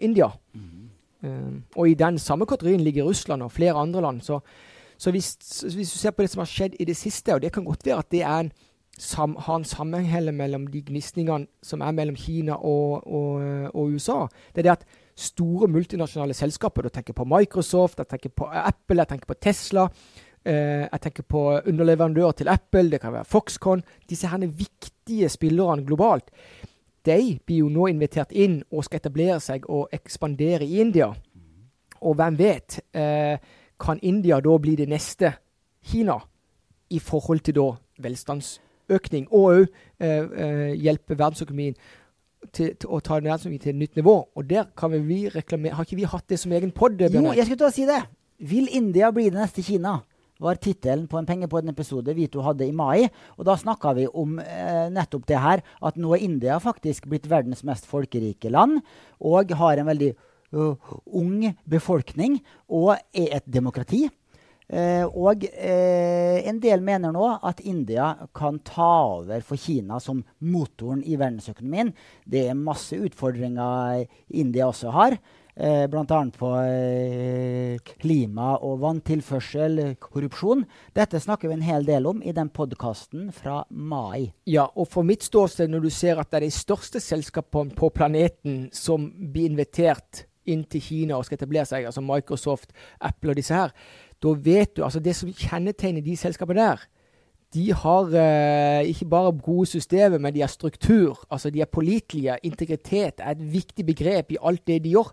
India. 0.00 0.28
Mm. 0.54 1.62
og 1.76 1.88
i 1.88 1.94
den 1.94 2.18
samme 2.18 2.46
kategorien 2.46 2.80
ligger 2.80 3.04
Russland 3.04 3.42
og 3.42 3.52
flere 3.52 3.74
andre 3.74 4.00
land. 4.00 4.20
Så, 4.20 4.38
så 4.98 5.10
hvis, 5.10 5.36
hvis, 5.74 5.92
du 5.92 5.98
ser 5.98 6.10
på 6.10 6.22
det 6.22 6.30
som 6.30 6.40
har 6.40 6.46
skjedd 6.46 6.78
i 6.80 6.84
det 6.84 6.96
siste, 6.96 7.34
og 7.34 7.42
det 7.42 7.52
kan 7.52 7.64
godt 7.64 7.86
være 7.86 7.98
at 7.98 8.10
det 8.10 8.22
er 8.22 8.38
en 8.38 8.52
sam, 9.00 9.36
ha 9.40 9.56
en 9.56 9.64
sammenheng 9.64 10.30
mellom 10.36 10.66
de 10.70 10.82
gnisningene 10.84 11.48
som 11.64 11.82
er 11.84 11.94
mellom 11.96 12.16
Kina 12.18 12.56
og, 12.56 13.06
og, 13.06 13.44
og, 13.72 13.94
USA. 13.94 14.26
Det 14.52 14.62
er 14.62 14.68
det 14.68 14.74
at 14.78 14.86
store 15.16 15.68
multinasjonale 15.68 16.36
selskaper, 16.36 16.82
du 16.82 16.92
tenker 16.92 17.16
på 17.16 17.26
Microsoft, 17.28 17.98
jeg 17.98 18.10
tenker 18.10 18.34
på 18.36 18.48
Apple, 18.48 19.00
jeg 19.00 19.08
tenker 19.08 19.30
på 19.30 19.38
Tesla, 19.40 19.86
eh, 20.44 20.86
jeg 20.86 21.00
tenker 21.06 21.26
på 21.28 21.44
underleverandører 21.60 22.38
til 22.38 22.52
Apple, 22.52 22.90
det 22.90 23.00
kan 23.00 23.14
være 23.16 23.28
Foxconn 23.28 23.84
Disse 24.08 24.28
her 24.28 24.46
viktige 24.46 25.28
spillerne 25.28 25.84
globalt. 25.86 26.30
De 27.04 27.38
blir 27.46 27.64
jo 27.64 27.72
nå 27.72 27.88
invitert 27.88 28.32
inn 28.32 28.60
og 28.70 28.84
skal 28.84 29.00
etablere 29.00 29.40
seg 29.40 29.64
og 29.72 29.88
ekspandere 29.92 30.66
i 30.66 30.80
India. 30.80 31.08
Og 32.00 32.16
hvem 32.16 32.36
vet? 32.38 32.80
Eh, 32.92 33.36
kan 33.80 34.00
India 34.02 34.40
da 34.44 34.58
bli 34.60 34.76
det 34.76 34.88
neste 34.88 35.32
Kina 35.82 36.18
i 36.90 36.98
forhold 36.98 37.40
til 37.40 37.56
da 37.56 37.70
velstands 38.02 38.58
økning, 38.90 39.26
og 39.30 39.48
òg 39.52 39.64
eh, 39.64 40.20
eh, 40.20 40.70
hjelpe 40.80 41.16
verdensøkonomien 41.16 41.76
til, 42.52 42.74
til, 42.74 42.88
å 42.88 43.00
ta 43.04 43.18
verdensøkonomien 43.20 43.64
til 43.64 43.74
et 43.74 43.80
nytt 43.82 44.00
nivå. 44.00 44.16
Og 44.34 44.48
der 44.50 44.70
kan 44.76 44.94
vi 44.94 45.22
reklamere 45.32 45.78
Har 45.78 45.88
ikke 45.88 46.00
vi 46.00 46.08
hatt 46.08 46.28
det 46.28 46.40
som 46.42 46.52
egen 46.56 46.72
pod? 46.74 47.00
Jo, 47.00 47.32
jeg 47.32 47.46
skulle 47.46 47.62
til 47.64 47.70
å 47.70 47.74
si 47.74 47.88
det. 47.88 48.02
Vil 48.40 48.70
India 48.72 49.10
bli 49.12 49.28
det 49.28 49.40
neste 49.40 49.64
Kina? 49.64 50.00
var 50.40 50.58
tittelen 50.60 51.04
på 51.10 51.18
en 51.20 51.28
Pengepodden-episode 51.28 52.14
vi 52.16 52.28
to 52.32 52.42
hadde 52.44 52.66
i 52.66 52.74
mai. 52.74 53.10
Og 53.36 53.44
da 53.48 53.56
snakka 53.60 53.92
vi 53.98 54.06
om 54.08 54.38
eh, 54.40 54.88
nettopp 54.92 55.26
det 55.28 55.40
her, 55.40 55.62
at 55.84 56.00
nå 56.00 56.14
er 56.16 56.24
India 56.24 56.58
faktisk 56.62 57.10
blitt 57.10 57.28
verdens 57.30 57.62
mest 57.68 57.88
folkerike 57.90 58.52
land, 58.52 58.80
og 59.20 59.52
har 59.60 59.80
en 59.80 59.90
veldig 59.90 60.14
uh, 60.56 60.94
ung 61.06 61.44
befolkning, 61.68 62.40
og 62.72 62.96
er 62.96 63.36
et 63.40 63.46
demokrati. 63.46 64.06
Eh, 64.70 65.02
og 65.02 65.42
eh, 65.50 66.46
en 66.46 66.60
del 66.62 66.84
mener 66.86 67.10
nå 67.14 67.26
at 67.42 67.58
India 67.66 68.12
kan 68.36 68.60
ta 68.62 68.92
over 69.16 69.42
for 69.42 69.58
Kina 69.58 69.98
som 70.02 70.22
motoren 70.46 71.02
i 71.02 71.18
verdensøkonomien. 71.18 71.90
Det 72.22 72.46
er 72.48 72.58
masse 72.58 72.94
utfordringer 72.94 74.06
India 74.28 74.70
også 74.70 74.94
har. 74.94 75.18
Eh, 75.60 75.88
Bl.a. 75.90 76.20
på 76.38 76.52
eh, 76.62 77.82
klima 78.00 78.54
og 78.62 78.78
vanntilførsel, 78.84 79.82
korrupsjon. 80.00 80.62
Dette 80.96 81.20
snakker 81.20 81.50
vi 81.50 81.58
en 81.58 81.66
hel 81.66 81.84
del 81.88 82.06
om 82.06 82.22
i 82.22 82.32
den 82.36 82.52
podkasten 82.54 83.28
fra 83.34 83.64
mai. 83.68 84.30
Ja, 84.48 84.68
og 84.70 84.88
for 84.94 85.04
mitt 85.06 85.26
ståsted, 85.26 85.68
når 85.72 85.88
du 85.88 85.90
ser 85.92 86.22
at 86.22 86.30
det 86.30 86.40
er 86.40 86.46
de 86.46 86.54
største 86.54 87.02
selskapene 87.02 87.74
på 87.76 87.90
planeten 87.90 88.68
som 88.72 89.10
blir 89.34 89.50
invitert 89.50 90.28
inn 90.48 90.62
til 90.70 90.82
Kina 90.82 91.18
og 91.18 91.26
skal 91.26 91.38
etablere 91.38 91.68
seg, 91.68 91.90
altså 91.90 92.02
Microsoft, 92.04 92.72
Apple 93.04 93.34
og 93.34 93.40
disse 93.40 93.56
her, 93.56 93.74
da 94.22 94.32
vet 94.36 94.76
du 94.76 94.84
altså 94.84 95.00
Det 95.00 95.14
som 95.16 95.32
kjennetegner 95.32 96.04
de 96.04 96.16
selskapene 96.16 96.60
der, 96.60 96.82
de 97.54 97.72
har 97.74 98.12
eh, 98.14 98.88
ikke 98.88 99.08
bare 99.10 99.32
gode 99.42 99.66
systemer, 99.66 100.18
men 100.18 100.34
de 100.34 100.40
har 100.40 100.48
struktur. 100.48 101.24
Altså 101.30 101.50
de 101.50 101.60
er 101.60 101.66
pålitelige. 101.66 102.36
Integritet 102.42 103.18
er 103.18 103.30
et 103.30 103.52
viktig 103.52 103.86
begrep 103.86 104.30
i 104.30 104.38
alt 104.42 104.66
det 104.66 104.84
de 104.84 104.90
gjør. 104.90 105.10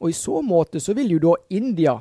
Og 0.00 0.10
i 0.10 0.12
så 0.12 0.40
måte 0.40 0.80
så 0.80 0.94
vil 0.94 1.10
jo 1.10 1.18
da 1.18 1.34
India 1.50 1.96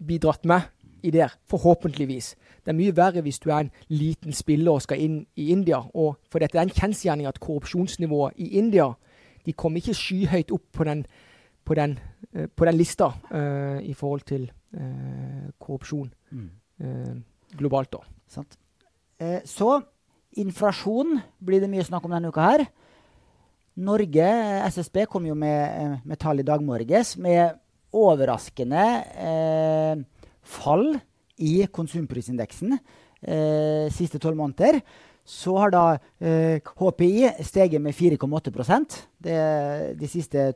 bli 0.00 0.18
dratt 0.18 0.44
med 0.44 0.60
i 1.02 1.10
det, 1.10 1.28
forhåpentligvis. 1.48 2.36
Det 2.64 2.72
er 2.72 2.76
mye 2.76 2.96
verre 2.96 3.20
hvis 3.24 3.38
du 3.38 3.50
er 3.50 3.66
en 3.66 3.70
liten 3.88 4.32
spiller 4.32 4.72
og 4.72 4.82
skal 4.84 5.00
inn 5.00 5.20
i 5.36 5.50
India. 5.52 5.82
Og 5.94 6.16
for 6.32 6.40
dette 6.40 6.58
er 6.58 6.64
en 6.64 6.72
kjensgjerning 6.72 7.28
at 7.28 7.40
korrupsjonsnivået 7.40 8.40
i 8.40 8.56
India 8.60 8.92
de 9.46 9.52
kom 9.52 9.76
ikke 9.76 9.96
skyhøyt 9.96 10.52
opp 10.52 10.66
på 10.72 10.84
den, 10.84 11.04
på 11.64 11.74
den, 11.74 11.98
eh, 12.34 12.48
på 12.56 12.64
den 12.68 12.76
lista 12.76 13.12
uh, 13.32 13.80
i 13.80 13.94
forhold 13.94 14.20
til 14.28 14.50
korrupsjon 15.58 16.10
Mm. 16.32 16.50
eh, 16.80 17.14
globalt. 17.56 17.90
da. 17.90 17.98
Sant. 18.28 18.56
Eh, 19.18 19.40
så 19.44 19.82
inflasjon 20.36 21.20
blir 21.42 21.60
det 21.60 21.68
mye 21.70 21.82
snakk 21.84 22.04
om 22.04 22.10
denne 22.14 22.28
uka 22.30 22.40
her. 22.40 22.66
Norge, 23.76 24.22
eh, 24.22 24.66
SSB, 24.66 25.06
kom 25.06 25.26
jo 25.26 25.34
med, 25.34 25.68
eh, 25.68 25.98
med 26.04 26.18
tall 26.18 26.38
i 26.40 26.42
dag 26.46 26.62
morges 26.62 27.16
med 27.16 27.58
overraskende 27.92 29.04
eh, 29.16 29.96
fall 30.42 31.00
i 31.38 31.66
konsumprisindeksen 31.66 32.78
eh, 33.22 33.88
siste 33.90 34.18
tolv 34.20 34.36
måneder. 34.36 34.80
Så 35.30 35.54
har 35.62 35.70
da 35.70 35.82
eh, 36.18 36.58
HPI 36.58 37.28
steget 37.46 37.78
med 37.82 37.94
4,8 37.94 39.06
det- 39.22 39.94
de 40.00 40.08
siste 40.10 40.48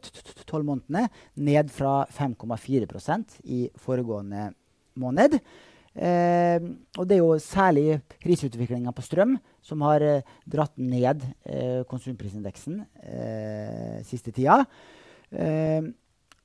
tolv 0.49 0.65
månedene. 0.67 1.09
Ned 1.37 1.71
fra 1.71 2.05
5,4% 2.11 3.39
i 3.45 3.69
foregående 3.79 4.49
måned. 4.99 5.39
Eh, 5.95 6.59
og 6.99 7.07
det 7.07 7.15
er 7.15 7.23
jo 7.23 7.37
særlig 7.39 8.01
prisutviklinga 8.19 8.91
på 8.91 9.03
strøm 9.07 9.37
som 9.63 9.81
har 9.87 10.03
eh, 10.03 10.23
dratt 10.51 10.75
ned 10.77 11.23
eh, 11.47 11.85
konsumprisindeksen 11.87 12.81
eh, 13.07 14.01
siste 14.03 14.33
tida. 14.35 14.65
Eh, 15.31 15.87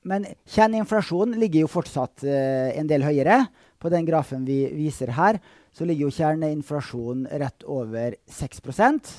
men 0.05 0.27
kjerneinflasjonen 0.47 1.33
ligger 1.41 1.65
jo 1.65 1.71
fortsatt 1.73 2.23
en 2.23 2.87
del 2.87 3.03
høyere. 3.03 3.41
På 3.79 3.89
den 3.91 4.05
grafen 4.07 4.45
vi 4.47 4.61
viser 4.71 5.11
her, 5.15 5.41
så 5.75 5.85
ligger 5.85 6.07
jo 6.07 6.13
kjerneinflasjonen 6.17 7.27
rett 7.39 7.63
over 7.69 8.15
6% 8.29 9.09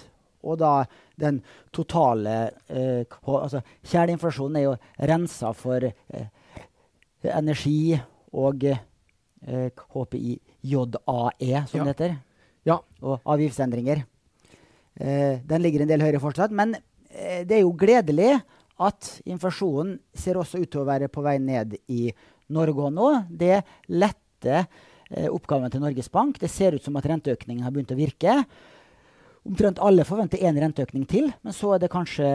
Og 0.42 0.57
da 0.59 0.85
den 1.21 1.42
totale 1.73 2.50
eh, 2.69 3.04
altså 3.28 3.61
Kjerneinflasjonen 3.85 4.57
er 4.57 4.64
jo 4.64 4.76
rensa 5.11 5.50
for 5.52 5.85
eh, 5.85 6.26
energi 7.37 7.92
og 8.33 8.64
eh, 8.64 9.69
HPI 9.92 10.38
JAE, 10.62 11.66
som 11.69 11.80
Ja. 11.80 11.85
det 11.85 11.92
heter. 11.95 12.16
Ja. 12.64 12.78
Og 13.02 13.21
avgiftsendringer. 13.25 14.02
Eh, 15.00 15.38
den 15.45 15.62
ligger 15.62 15.83
en 15.85 15.88
del 15.88 16.00
høyere 16.04 16.21
fortsatt. 16.21 16.50
Men 16.52 16.75
eh, 17.11 17.45
det 17.45 17.59
er 17.59 17.62
jo 17.64 17.73
gledelig 17.76 18.40
at 18.80 19.21
inflasjonen 19.28 19.99
ser 20.16 20.40
også 20.40 20.61
ut 20.62 20.71
til 20.73 20.80
å 20.83 20.88
være 20.88 21.09
på 21.12 21.23
vei 21.25 21.37
ned 21.38 21.76
i 21.92 22.11
Norge 22.49 22.90
nå. 22.92 23.11
Det 23.28 23.61
letter 23.92 24.66
oppgaven 25.11 25.73
til 25.73 25.83
Norges 25.83 26.11
Bank. 26.12 26.38
Det 26.38 26.50
ser 26.50 26.76
ut 26.76 26.85
som 26.85 26.95
at 27.00 27.07
renteøkningen 27.11 27.64
har 27.67 27.73
begynt 27.75 27.90
å 27.95 27.99
virke. 27.99 28.35
Omtrent 29.49 29.81
alle 29.83 30.05
forventer 30.05 30.43
én 30.45 30.59
renteøkning 30.61 31.07
til, 31.09 31.31
men 31.43 31.57
så 31.57 31.75
er 31.75 31.83
det 31.83 31.90
kanskje 31.93 32.29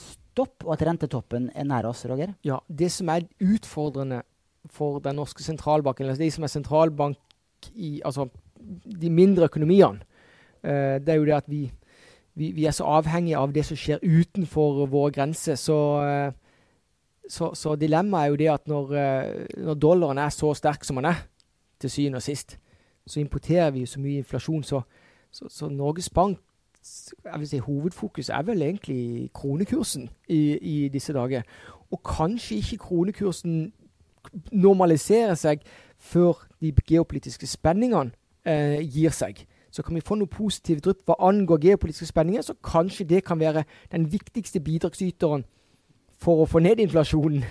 stopp, 0.00 0.66
og 0.66 0.74
at 0.74 0.84
rentetoppen 0.86 1.48
er 1.56 1.66
nær 1.68 1.88
oss, 1.90 2.04
Roger. 2.08 2.34
Ja, 2.44 2.60
Det 2.68 2.90
som 2.92 3.08
er 3.08 3.26
utfordrende 3.40 4.22
for 4.68 5.00
den 5.00 5.16
norske 5.16 5.42
sentralbanken, 5.42 6.06
eller 6.06 6.20
de 6.20 6.30
som 6.30 6.44
er 6.44 6.52
sentralbank 6.52 7.16
i 7.74 8.00
altså 8.04 8.28
de 8.60 9.10
mindre 9.10 9.48
økonomiene, 9.48 10.04
eh, 10.62 11.00
det 11.00 11.08
er 11.08 11.18
jo 11.18 11.24
det 11.24 11.36
at 11.36 11.48
vi, 11.48 11.70
vi, 12.34 12.52
vi 12.52 12.66
er 12.66 12.76
så 12.76 12.84
avhengige 12.84 13.38
av 13.38 13.52
det 13.52 13.64
som 13.64 13.76
skjer 13.76 14.04
utenfor 14.04 14.86
våre 14.86 15.12
grenser. 15.16 15.56
Så, 15.56 15.78
eh, 16.04 16.32
så, 17.28 17.54
så 17.54 17.76
dilemmaet 17.76 18.26
er 18.26 18.30
jo 18.30 18.40
det 18.40 18.50
at 18.52 18.68
når, 18.68 18.94
eh, 18.94 19.56
når 19.64 19.80
dollaren 19.80 20.18
er 20.20 20.30
så 20.34 20.52
sterk 20.54 20.84
som 20.84 21.00
den 21.00 21.10
er, 21.14 21.24
til 21.80 21.90
syvende 21.90 22.16
og 22.16 22.22
sist, 22.22 22.58
så 23.06 23.20
importerer 23.20 23.70
vi 23.70 23.80
jo 23.80 23.86
så 23.86 24.00
mye 24.00 24.22
inflasjon. 24.22 24.62
Så, 24.62 24.80
så, 25.30 25.48
så 25.48 25.68
Norges 25.68 26.10
Bank 26.10 26.38
jeg 27.24 27.38
vil 27.38 27.48
si 27.48 27.58
Hovedfokus 27.58 28.28
er 28.28 28.42
vel 28.42 28.62
egentlig 28.62 29.30
kronekursen 29.34 30.10
i, 30.28 30.58
i 30.58 30.88
disse 30.88 31.12
dager. 31.12 31.42
Og 31.90 32.02
kanskje 32.02 32.56
ikke 32.56 32.76
kronekursen 32.76 33.72
normaliserer 34.52 35.34
seg 35.34 35.60
før 35.98 36.46
de 36.60 36.72
geopolitiske 36.86 37.46
spenningene 37.46 38.10
eh, 38.46 38.80
gir 38.94 39.10
seg. 39.10 39.46
Så 39.70 39.82
kan 39.82 39.94
vi 39.94 40.00
få 40.00 40.16
noe 40.18 40.26
positivt 40.26 40.84
drypp 40.84 41.04
hva 41.06 41.18
angår 41.28 41.60
geopolitiske 41.62 42.06
spenninger, 42.06 42.42
så 42.42 42.54
kanskje 42.64 43.04
det 43.04 43.24
kan 43.24 43.40
være 43.40 43.64
den 43.92 44.12
viktigste 44.12 44.60
bidragsyteren 44.60 45.44
for 46.18 46.42
å 46.42 46.48
få 46.48 46.58
ned 46.58 46.80
inflasjonen 46.80 47.44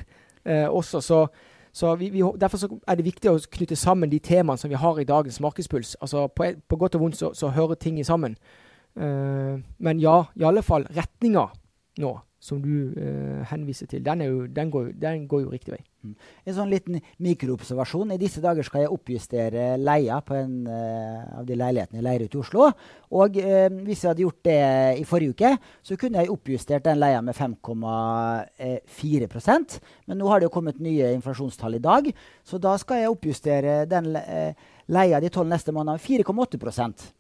eh, 0.46 0.68
også. 0.68 1.02
Så, 1.02 1.28
så 1.74 1.96
vi, 1.96 2.10
vi, 2.10 2.24
derfor 2.42 2.58
så 2.58 2.70
er 2.88 2.98
det 2.98 3.06
viktig 3.06 3.30
å 3.32 3.40
knytte 3.52 3.78
sammen 3.78 4.10
de 4.12 4.20
temaene 4.20 4.58
som 4.58 4.72
vi 4.72 4.80
har 4.80 5.00
i 5.00 5.08
dagens 5.08 5.40
markedspuls. 5.44 5.96
Altså 6.02 6.28
på, 6.28 6.52
på 6.68 6.80
godt 6.82 6.98
og 6.98 7.06
vondt 7.06 7.20
så, 7.20 7.34
så 7.38 7.52
hører 7.54 7.80
ting 7.80 8.00
sammen. 8.06 8.38
Uh, 8.98 9.62
men 9.78 10.02
ja, 10.02 10.24
i 10.36 10.44
alle 10.44 10.64
fall 10.66 10.88
retninga 10.96 11.46
nå, 12.02 12.16
som 12.40 12.62
du 12.64 12.96
eh, 12.96 13.44
henviser 13.52 13.84
til, 13.92 14.00
den, 14.04 14.22
jo, 14.24 14.46
den, 14.48 14.70
går, 14.72 14.94
den 14.96 15.28
går 15.28 15.42
jo 15.44 15.50
riktig 15.52 15.74
vei. 15.74 15.82
En 16.48 16.56
sånn 16.56 16.70
liten 16.72 16.96
mikroobservasjon. 17.20 18.14
I 18.16 18.22
disse 18.22 18.40
dager 18.44 18.64
skal 18.64 18.82
jeg 18.86 18.94
oppjustere 18.96 19.78
leia 19.82 20.22
på 20.24 20.34
en 20.40 20.68
eh, 20.72 21.40
av 21.42 21.46
de 21.48 21.56
leilighetene 21.60 22.00
jeg 22.00 22.08
leier 22.08 22.24
ut 22.24 22.36
i 22.38 22.40
Oslo. 22.40 22.62
Og 23.20 23.30
eh, 23.44 23.68
hvis 23.84 24.04
jeg 24.06 24.12
hadde 24.14 24.24
gjort 24.24 24.48
det 24.48 24.64
i 25.02 25.04
forrige 25.10 25.34
uke, 25.36 25.52
så 25.84 25.94
kunne 26.00 26.20
jeg 26.24 26.32
oppjustert 26.32 26.88
den 26.88 27.02
leia 27.02 27.20
med 27.26 27.36
5,4% 27.36 29.80
Men 30.08 30.18
nå 30.18 30.26
har 30.32 30.38
det 30.40 30.48
jo 30.48 30.56
kommet 30.56 30.84
nye 30.84 31.14
inflasjonstall 31.18 31.74
i 31.76 31.84
dag, 31.84 32.04
så 32.48 32.56
da 32.62 32.78
skal 32.80 32.98
jeg 33.04 33.12
oppjustere 33.12 33.86
den 33.92 34.16
eh, 34.16 34.54
leia 34.90 35.20
de 35.20 35.30
tolv 35.34 35.50
neste 35.52 35.72
månedene 35.76 36.00
med 36.00 36.06
4,8 36.08 36.88
Ja. 36.88 37.19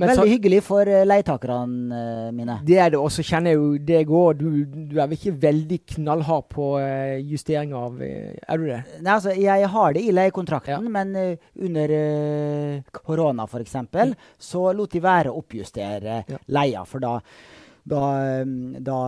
Men 0.00 0.08
Veldig 0.08 0.22
så, 0.22 0.28
hyggelig 0.30 0.58
for 0.64 0.88
eh, 0.88 1.02
leietakerne 1.04 1.96
eh, 1.98 2.28
mine. 2.32 2.54
det 2.64 2.78
er 2.80 2.94
det, 2.94 2.98
og 2.98 3.10
så 3.12 3.20
kjenner 3.28 3.52
jeg 3.52 3.58
jo 3.60 3.66
det 3.90 3.98
går. 4.08 4.38
Du, 4.40 4.46
du 4.88 4.94
er 4.96 5.10
vel 5.10 5.18
ikke 5.18 5.34
veldig 5.42 5.78
knallhard 5.96 6.46
på 6.48 6.68
eh, 6.80 7.18
justering 7.28 7.74
av 7.76 8.00
Er 8.00 8.56
du 8.56 8.64
det? 8.70 8.78
Nei, 9.02 9.12
altså, 9.18 9.34
jeg 9.36 9.68
har 9.74 9.92
det 9.92 10.04
i 10.08 10.14
leiekontrakten, 10.16 10.88
Ja. 10.88 10.94
men 10.96 11.12
under 11.60 11.92
uh, 11.92 12.80
korona 13.04 13.44
f.eks. 13.44 13.76
Mm. 13.92 14.14
så 14.40 14.64
lot 14.72 14.96
de 14.96 15.04
være 15.04 15.28
å 15.30 15.42
oppjustere 15.42 16.22
Ja. 16.28 16.38
leia. 16.48 16.86
For 16.88 16.98
da, 17.04 17.18
da, 17.88 18.02
da 18.78 18.98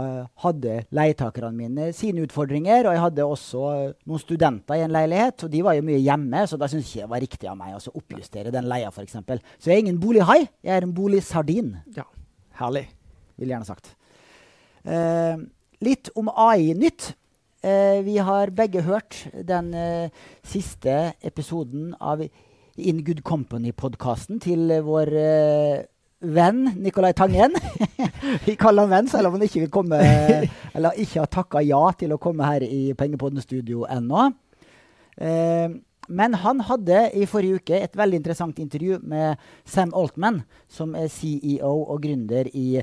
hadde 0.42 0.80
leietakerne 0.94 1.54
mine 1.54 1.88
sine 1.96 2.24
utfordringer. 2.26 2.88
Og 2.88 2.96
jeg 2.96 3.04
hadde 3.04 3.26
også 3.26 3.64
noen 4.06 4.22
studenter 4.22 4.80
i 4.80 4.84
en 4.86 4.94
leilighet, 4.94 5.46
og 5.46 5.52
de 5.52 5.62
var 5.66 5.78
jo 5.78 5.86
mye 5.86 6.02
hjemme, 6.02 6.44
så 6.50 6.58
da 6.60 6.68
jeg 6.70 6.84
ikke 6.84 7.04
det 7.04 7.10
var 7.12 7.24
riktig 7.24 7.50
av 7.50 7.58
meg 7.60 7.76
å 7.78 7.96
oppjustere 8.00 8.54
den 8.54 8.68
leia, 8.70 8.90
f.eks. 8.90 9.18
Så 9.58 9.70
jeg 9.70 9.76
er 9.76 9.84
ingen 9.84 10.00
bolighai, 10.02 10.42
jeg 10.64 10.76
er 10.76 10.86
en 10.86 10.96
boligsardin, 10.96 11.74
Herlig. 12.54 12.84
Vil 13.34 13.48
jeg 13.50 13.56
gjerne 13.56 13.66
sagt. 13.66 13.88
Eh, 14.86 15.40
litt 15.82 16.10
om 16.14 16.28
AI-nytt. 16.30 17.14
Eh, 17.64 17.98
vi 18.06 18.18
har 18.22 18.52
begge 18.54 18.84
hørt 18.84 19.24
den 19.34 19.72
eh, 19.74 20.12
siste 20.46 21.14
episoden 21.24 21.94
av 21.98 22.22
In 22.76 23.00
Good 23.06 23.22
Company-podkasten 23.26 24.40
til 24.44 24.68
vår 24.84 25.10
eh, 25.18 25.82
venn 26.24 26.66
Nicolai 26.80 27.12
Tangen. 27.16 27.54
vi 28.46 28.56
kaller 28.60 28.86
han 28.86 28.92
venn, 28.92 29.10
selv 29.10 29.28
om 29.28 29.36
han 29.36 29.46
ikke 29.46 29.64
vil 29.64 29.72
komme 29.72 30.00
Eller 30.76 31.00
ikke 31.00 31.22
har 31.22 31.32
takka 31.32 31.62
ja 31.64 31.82
til 31.98 32.14
å 32.14 32.20
komme 32.22 32.46
her 32.48 32.64
i 32.66 32.94
Pengepodden-studio 32.98 33.84
ennå. 33.92 34.30
Eh, 35.20 35.74
men 36.08 36.36
han 36.42 36.60
hadde 36.68 37.06
i 37.16 37.26
forrige 37.28 37.62
uke 37.62 37.78
et 37.80 37.96
veldig 37.96 38.20
interessant 38.20 38.58
intervju 38.60 38.98
med 39.08 39.40
Sam 39.64 39.94
Altman, 39.96 40.42
som 40.68 40.96
er 40.98 41.08
CEO 41.12 41.72
og 41.84 42.02
gründer 42.04 42.50
i 42.52 42.82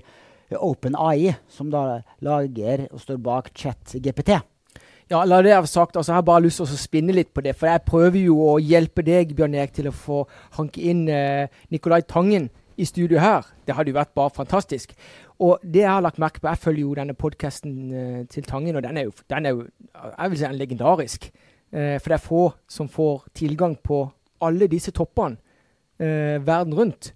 OpenAI, 0.51 1.35
som 1.47 1.69
da 1.71 2.01
lager 2.23 2.87
og 2.91 3.03
står 3.03 3.19
bak 3.23 3.51
ChatGPT. 3.55 4.39
Ja, 5.11 5.25
la 5.27 5.41
det 5.43 5.51
være 5.51 5.67
sagt. 5.67 5.97
altså 5.97 6.13
Jeg 6.13 6.17
har 6.17 6.23
bare 6.23 6.43
lyst 6.45 6.61
til 6.61 6.71
å 6.71 6.79
spinne 6.79 7.13
litt 7.13 7.33
på 7.33 7.43
det. 7.43 7.55
For 7.59 7.67
jeg 7.67 7.83
prøver 7.83 8.19
jo 8.21 8.37
å 8.47 8.59
hjelpe 8.63 9.03
deg, 9.03 9.33
Bjørn 9.35 9.57
Erik, 9.59 9.73
til 9.75 9.89
å 9.89 9.95
få 9.95 10.23
hanke 10.55 10.81
inn 10.87 11.07
eh, 11.11 11.51
Nicolai 11.69 12.01
Tangen 12.07 12.47
i 12.77 12.85
studio 12.85 13.19
her. 13.19 13.47
Det 13.67 13.75
hadde 13.75 13.91
jo 13.91 13.97
vært 13.97 14.13
bare 14.15 14.33
fantastisk. 14.35 14.93
Og 15.39 15.59
det 15.63 15.81
jeg 15.81 15.89
har 15.89 16.01
lagt 16.01 16.19
merke 16.19 16.41
på, 16.41 16.47
jeg 16.47 16.57
følger 16.57 16.81
jo 16.81 16.97
denne 16.97 17.13
podkasten 17.17 17.93
eh, 17.93 18.25
til 18.29 18.43
Tangen, 18.43 18.75
og 18.75 18.83
den 18.83 18.97
er 18.97 19.07
jo, 19.07 19.13
den 19.29 19.45
er 19.45 19.49
jo 19.49 19.65
jeg 19.93 20.29
vil 20.29 20.37
si, 20.37 20.43
den 20.43 20.53
er 20.53 20.59
legendarisk. 20.59 21.31
Eh, 21.71 21.97
for 21.99 22.11
det 22.11 22.17
er 22.17 22.27
få 22.27 22.43
som 22.69 22.89
får 22.89 23.25
tilgang 23.35 23.77
på 23.83 24.03
alle 24.41 24.67
disse 24.67 24.91
toppene 24.91 25.37
eh, 25.99 26.37
verden 26.45 26.73
rundt. 26.73 27.13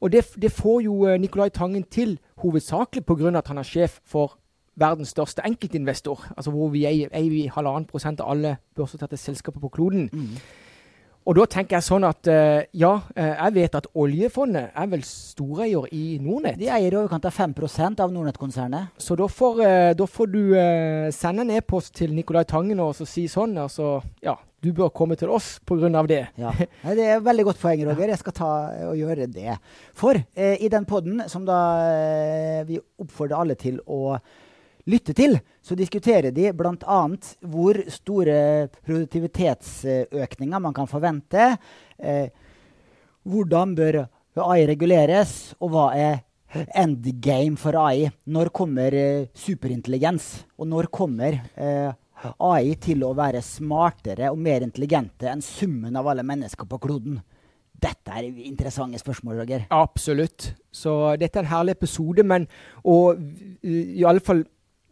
Og 0.00 0.12
det, 0.12 0.24
det 0.42 0.52
får 0.52 0.80
jo 0.84 1.16
Nicolai 1.16 1.50
Tangen 1.50 1.82
til 1.82 2.18
hovedsakelig 2.42 3.04
pga. 3.06 3.38
at 3.38 3.48
han 3.48 3.58
er 3.58 3.62
sjef 3.62 4.00
for 4.04 4.38
verdens 4.76 5.08
største 5.14 5.42
enkeltinvestor, 5.46 6.26
altså 6.36 6.50
hvor 6.50 6.68
vi 6.68 6.84
eier, 6.86 7.50
halvannen 7.54 7.86
prosent 7.86 8.20
av 8.20 8.30
alle 8.30 8.56
børsnoterte 8.74 9.16
selskaper 9.16 9.60
på 9.60 9.68
kloden. 9.68 10.10
Og 11.24 11.38
da 11.38 11.44
tenker 11.48 11.78
jeg 11.78 11.86
sånn 11.86 12.04
at 12.04 12.28
eh, 12.28 12.66
ja, 12.76 12.92
eh, 13.16 13.30
jeg 13.32 13.54
vet 13.56 13.76
at 13.78 13.86
oljefondet 13.96 14.74
er 14.76 14.88
vel 14.92 15.04
storeier 15.08 15.86
i 15.96 16.18
Nordnett. 16.20 16.58
De 16.60 16.68
eier 16.68 16.92
i 16.92 16.98
overkant 17.00 17.24
av 17.24 17.32
5 17.32 17.54
av 18.04 18.12
Nordnett-konsernet. 18.12 18.92
Så 19.00 19.16
da 19.16 19.28
får, 19.28 19.62
eh, 19.64 19.92
da 19.96 20.06
får 20.06 20.32
du 20.34 20.42
sende 21.16 21.46
en 21.46 21.54
e-post 21.56 21.94
til 21.96 22.12
Nicolai 22.12 22.44
Tangen 22.44 22.80
og 22.84 22.92
så 22.98 23.08
si 23.08 23.24
sånn. 23.30 23.56
Altså, 23.56 24.02
ja, 24.22 24.36
du 24.64 24.70
bør 24.72 24.92
komme 24.96 25.16
til 25.20 25.28
oss 25.32 25.58
pga. 25.66 26.06
det. 26.06 26.22
Ja. 26.40 26.52
Det 26.56 27.04
er 27.04 27.16
et 27.18 27.24
veldig 27.24 27.44
godt 27.50 27.60
poeng, 27.60 27.84
Roger. 27.84 28.08
Jeg 28.08 28.20
skal 28.22 28.32
ta 28.32 28.52
og 28.88 28.96
gjøre 28.96 29.26
det. 29.28 29.58
For 29.94 30.16
eh, 30.16 30.56
i 30.60 30.68
den 30.72 30.86
podden 30.88 31.24
som 31.28 31.44
da 31.44 31.58
eh, 31.84 32.64
vi 32.64 32.80
oppfordrer 32.80 33.40
alle 33.40 33.56
til 33.60 33.80
å 33.86 34.16
lytte 34.90 35.14
til, 35.16 35.38
så 35.64 35.76
diskuterer 35.78 36.34
de 36.34 36.50
bl.a. 36.56 37.00
hvor 37.40 37.80
store 37.92 38.68
produktivitetsøkninger 38.84 40.62
man 40.62 40.76
kan 40.76 40.88
forvente. 40.90 41.54
Eh, 41.98 42.28
hvordan 43.24 43.74
bør 43.76 44.04
AI 44.44 44.64
reguleres, 44.68 45.54
og 45.62 45.72
hva 45.72 45.88
er 45.96 46.22
endgame 46.76 47.58
for 47.60 47.76
AI? 47.80 48.08
Når 48.30 48.52
kommer 48.54 48.94
eh, 48.94 49.28
superintelligens? 49.34 50.44
Og 50.58 50.68
når 50.68 50.90
kommer 50.92 51.40
eh, 51.54 51.92
AI 52.38 52.74
til 52.80 53.04
å 53.04 53.14
være 53.16 53.42
smartere 53.44 54.30
og 54.32 54.40
mer 54.40 54.64
intelligente 54.66 55.30
enn 55.30 55.44
summen 55.44 55.96
av 55.96 56.08
alle 56.12 56.26
mennesker 56.26 56.68
på 56.68 56.80
kloden? 56.82 57.20
Dette 57.84 58.16
er 58.16 58.28
interessante 58.46 59.00
spørsmål, 59.00 59.40
Roger. 59.42 59.64
Absolutt. 59.74 60.52
Så 60.72 60.92
dette 61.20 61.40
er 61.40 61.44
en 61.44 61.50
herlig 61.50 61.74
episode, 61.74 62.24
men 62.24 62.46
og 62.86 63.18
i 63.66 64.04
alle 64.06 64.22
fall 64.24 64.44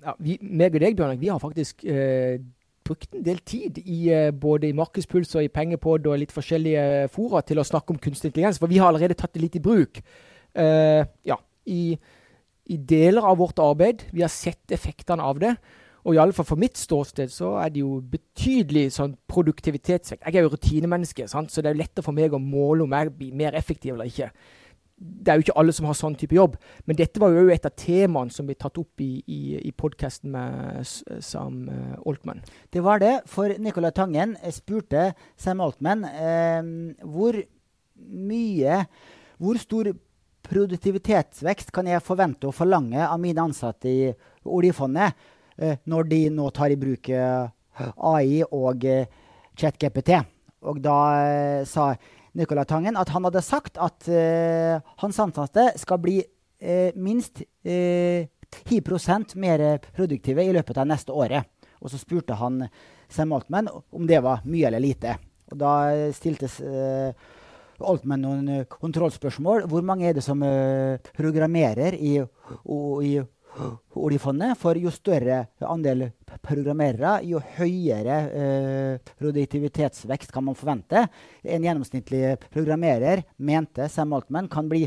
ja, 0.02 0.16
vi, 0.18 0.36
meg 0.42 0.76
og 0.76 0.82
deg, 0.82 0.96
Bjørn, 0.98 1.20
vi 1.20 1.30
har 1.30 1.40
faktisk 1.42 1.84
eh, 1.88 2.40
brukt 2.86 3.14
en 3.14 3.24
del 3.26 3.40
tid 3.46 3.78
i 3.82 4.00
eh, 4.12 4.30
både 4.34 4.70
i 4.70 4.76
Markedspuls 4.76 5.34
og 5.38 5.46
i 5.46 5.52
Pengepod 5.52 6.08
og 6.10 6.18
litt 6.20 6.34
forskjellige 6.34 7.08
fora 7.14 7.42
til 7.46 7.62
å 7.62 7.66
snakke 7.66 7.94
om 7.94 8.00
kunstig 8.02 8.32
intelligens, 8.32 8.60
for 8.62 8.70
vi 8.70 8.80
har 8.82 8.90
allerede 8.90 9.18
tatt 9.18 9.34
det 9.36 9.44
litt 9.44 9.58
i 9.58 9.64
bruk. 9.64 10.02
Eh, 10.58 11.02
ja, 11.28 11.38
i, 11.66 11.82
i, 12.66 12.76
deler 12.76 13.28
av 13.28 13.38
vårt 13.40 13.62
arbeid. 13.62 14.08
Vi 14.12 14.24
har 14.24 14.32
sett 14.32 14.74
effektene 14.74 15.24
av 15.24 15.40
det. 15.42 15.54
Og 16.02 16.16
i 16.16 16.18
alle 16.18 16.34
fall 16.34 16.48
for 16.48 16.58
mitt 16.58 16.74
ståsted 16.80 17.30
så 17.30 17.52
er 17.62 17.70
det 17.70 17.84
jo 17.84 18.00
betydelig 18.10 18.88
sånn 18.96 19.14
produktivitetsvekt. 19.30 20.24
Jeg 20.26 20.40
er 20.40 20.48
jo 20.48 20.50
rutinemenneske, 20.56 21.28
sant? 21.30 21.52
så 21.54 21.62
det 21.62 21.70
er 21.70 21.78
lettere 21.78 22.02
for 22.02 22.16
meg 22.16 22.34
å 22.34 22.42
måle 22.42 22.82
om 22.82 22.96
jeg 22.98 23.12
blir 23.20 23.36
mer 23.38 23.54
effektiv 23.54 23.94
eller 23.94 24.10
ikke 24.10 24.32
det 25.02 25.32
er 25.32 25.38
jo 25.38 25.46
ikke 25.46 25.56
alle 25.58 25.74
som 25.74 25.86
har 25.88 25.96
sånn 25.98 26.16
type 26.18 26.36
jobb, 26.36 26.54
men 26.86 26.98
dette 26.98 27.20
var 27.22 27.34
jo 27.34 27.50
et 27.52 27.66
av 27.66 27.74
temaene 27.78 28.34
som 28.34 28.46
ble 28.46 28.56
tatt 28.58 28.78
opp 28.78 29.02
i, 29.02 29.22
i, 29.26 29.40
i 29.66 29.72
podkasten 29.74 30.30
med 30.34 30.86
Sam 31.22 31.64
uh, 31.66 31.96
Altman. 32.06 32.42
Det 32.72 32.82
var 32.84 33.02
det, 33.02 33.16
for 33.30 33.50
Nicolai 33.62 33.92
Tangen 33.96 34.36
spurte 34.54 35.10
Sam 35.38 35.62
Altman 35.64 36.06
eh, 36.08 36.62
hvor 37.02 37.36
mye 38.02 38.78
Hvor 39.42 39.58
stor 39.58 39.88
produktivitetsvekst 40.46 41.70
kan 41.74 41.86
jeg 41.86 42.02
forvente 42.02 42.48
og 42.48 42.54
forlange 42.54 43.02
av 43.04 43.18
mine 43.22 43.42
ansatte 43.42 43.90
i 43.90 44.10
oljefondet 44.42 45.14
eh, 45.58 45.78
når 45.86 46.08
de 46.10 46.20
nå 46.34 46.48
tar 46.54 46.74
i 46.74 46.78
bruk 46.78 47.10
eh, 47.10 47.46
AI 47.96 48.42
og 48.48 48.86
eh, 48.86 49.06
ChatGPT? 49.58 50.14
Og 50.70 50.78
da 50.82 50.98
eh, 51.26 51.62
sa 51.66 51.92
Nicolai 52.32 52.64
Tangen 52.64 52.96
at 52.96 53.10
han 53.12 53.26
hadde 53.28 53.42
sagt 53.44 53.78
at 53.80 54.08
uh, 54.08 54.78
hans 55.02 55.18
ansatte 55.20 55.68
skal 55.80 56.00
bli 56.02 56.20
uh, 56.22 56.90
minst 56.96 57.42
uh, 57.42 58.24
10 58.52 59.36
mer 59.40 59.78
produktive 59.96 60.44
i 60.44 60.52
løpet 60.52 60.78
av 60.80 60.88
neste 60.88 61.12
året. 61.12 61.48
Og 61.80 61.90
så 61.90 62.00
spurte 62.00 62.36
han 62.36 62.66
Sam 63.08 63.32
Altman 63.32 63.68
om 63.68 64.06
det 64.06 64.20
var 64.24 64.44
mye 64.44 64.68
eller 64.68 64.80
lite. 64.80 65.16
Og 65.52 65.58
da 65.60 65.72
stilte 66.14 66.48
Altman 67.82 68.22
noen 68.22 68.66
kontrollspørsmål. 68.70 69.64
Hvor 69.72 69.82
mange 69.84 70.08
er 70.08 70.14
det 70.16 70.24
som 70.24 70.44
programmerer 71.16 71.96
i, 71.96 72.18
i 72.20 73.14
oljefondet. 73.98 74.56
For 74.60 74.78
jo 74.80 74.92
større 74.94 75.46
andel 75.68 76.08
programmerere, 76.44 77.18
jo 77.28 77.40
høyere 77.56 78.18
eh, 78.32 79.14
produktivitetsvekst 79.20 80.32
kan 80.34 80.46
man 80.46 80.58
forvente. 80.58 81.06
En 81.42 81.66
gjennomsnittlig 81.66 82.36
programmerer, 82.52 83.26
mente 83.36 83.88
Sam 83.92 84.14
Altman, 84.16 84.50
kan 84.52 84.70
bli 84.70 84.86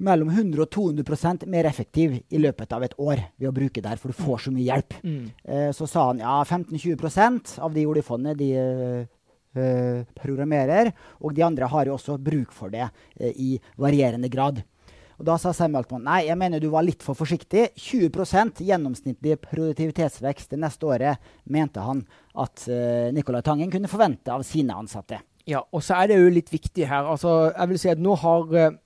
mellom 0.00 0.30
100 0.32 0.62
og 0.64 0.70
200% 0.72 1.46
mer 1.50 1.68
effektiv 1.68 2.16
i 2.32 2.40
løpet 2.40 2.72
av 2.72 2.84
et 2.86 2.96
år 3.00 3.20
ved 3.36 3.50
å 3.50 3.54
bruke 3.56 3.82
der, 3.84 4.00
for 4.00 4.12
du 4.12 4.16
får 4.16 4.46
så 4.46 4.52
mye 4.54 4.68
hjelp. 4.68 4.96
Mm. 5.04 5.24
Eh, 5.44 5.70
så 5.76 5.88
sa 5.90 6.06
han 6.10 6.22
ja, 6.22 6.40
15-20% 6.46 7.58
av 7.60 7.74
de 7.76 7.86
oljefondene 7.88 8.36
de 8.38 8.50
eh, 8.56 10.02
programmerer, 10.16 10.92
og 11.20 11.36
de 11.36 11.44
andre 11.44 11.68
har 11.68 11.90
jo 11.90 11.96
også 11.98 12.16
bruk 12.22 12.54
for 12.56 12.72
det 12.72 12.86
eh, 12.86 13.32
i 13.34 13.50
varierende 13.80 14.32
grad. 14.32 14.62
Og 15.20 15.26
Da 15.28 15.34
sa 15.36 15.52
Altman 15.52 16.06
nei, 16.08 16.22
jeg 16.30 16.38
mener 16.40 16.62
du 16.62 16.70
var 16.72 16.84
litt 16.86 17.02
for 17.04 17.18
forsiktig. 17.18 17.66
20 17.76 18.62
gjennomsnittlig 18.64 19.36
produktivitetsvekst 19.44 20.54
det 20.54 20.58
neste 20.62 20.86
året 20.88 21.32
mente 21.44 21.82
han 21.84 22.06
at 22.40 22.64
uh, 22.70 23.12
Nicolai 23.12 23.42
Tangen 23.44 23.70
kunne 23.70 23.90
forvente 23.90 24.32
av 24.32 24.46
sine 24.48 24.72
ansatte. 24.72 25.18
Ja, 25.44 25.60
og 25.60 25.82
så 25.84 25.98
er 25.98 26.08
det 26.08 26.16
jo 26.22 26.30
litt 26.32 26.48
viktig 26.48 26.86
her. 26.88 27.04
Altså, 27.04 27.50
jeg 27.52 27.68
vil 27.68 27.80
si 27.82 27.90
at 27.92 28.00
nå 28.00 28.14
har 28.22 28.54
uh, 28.54 28.78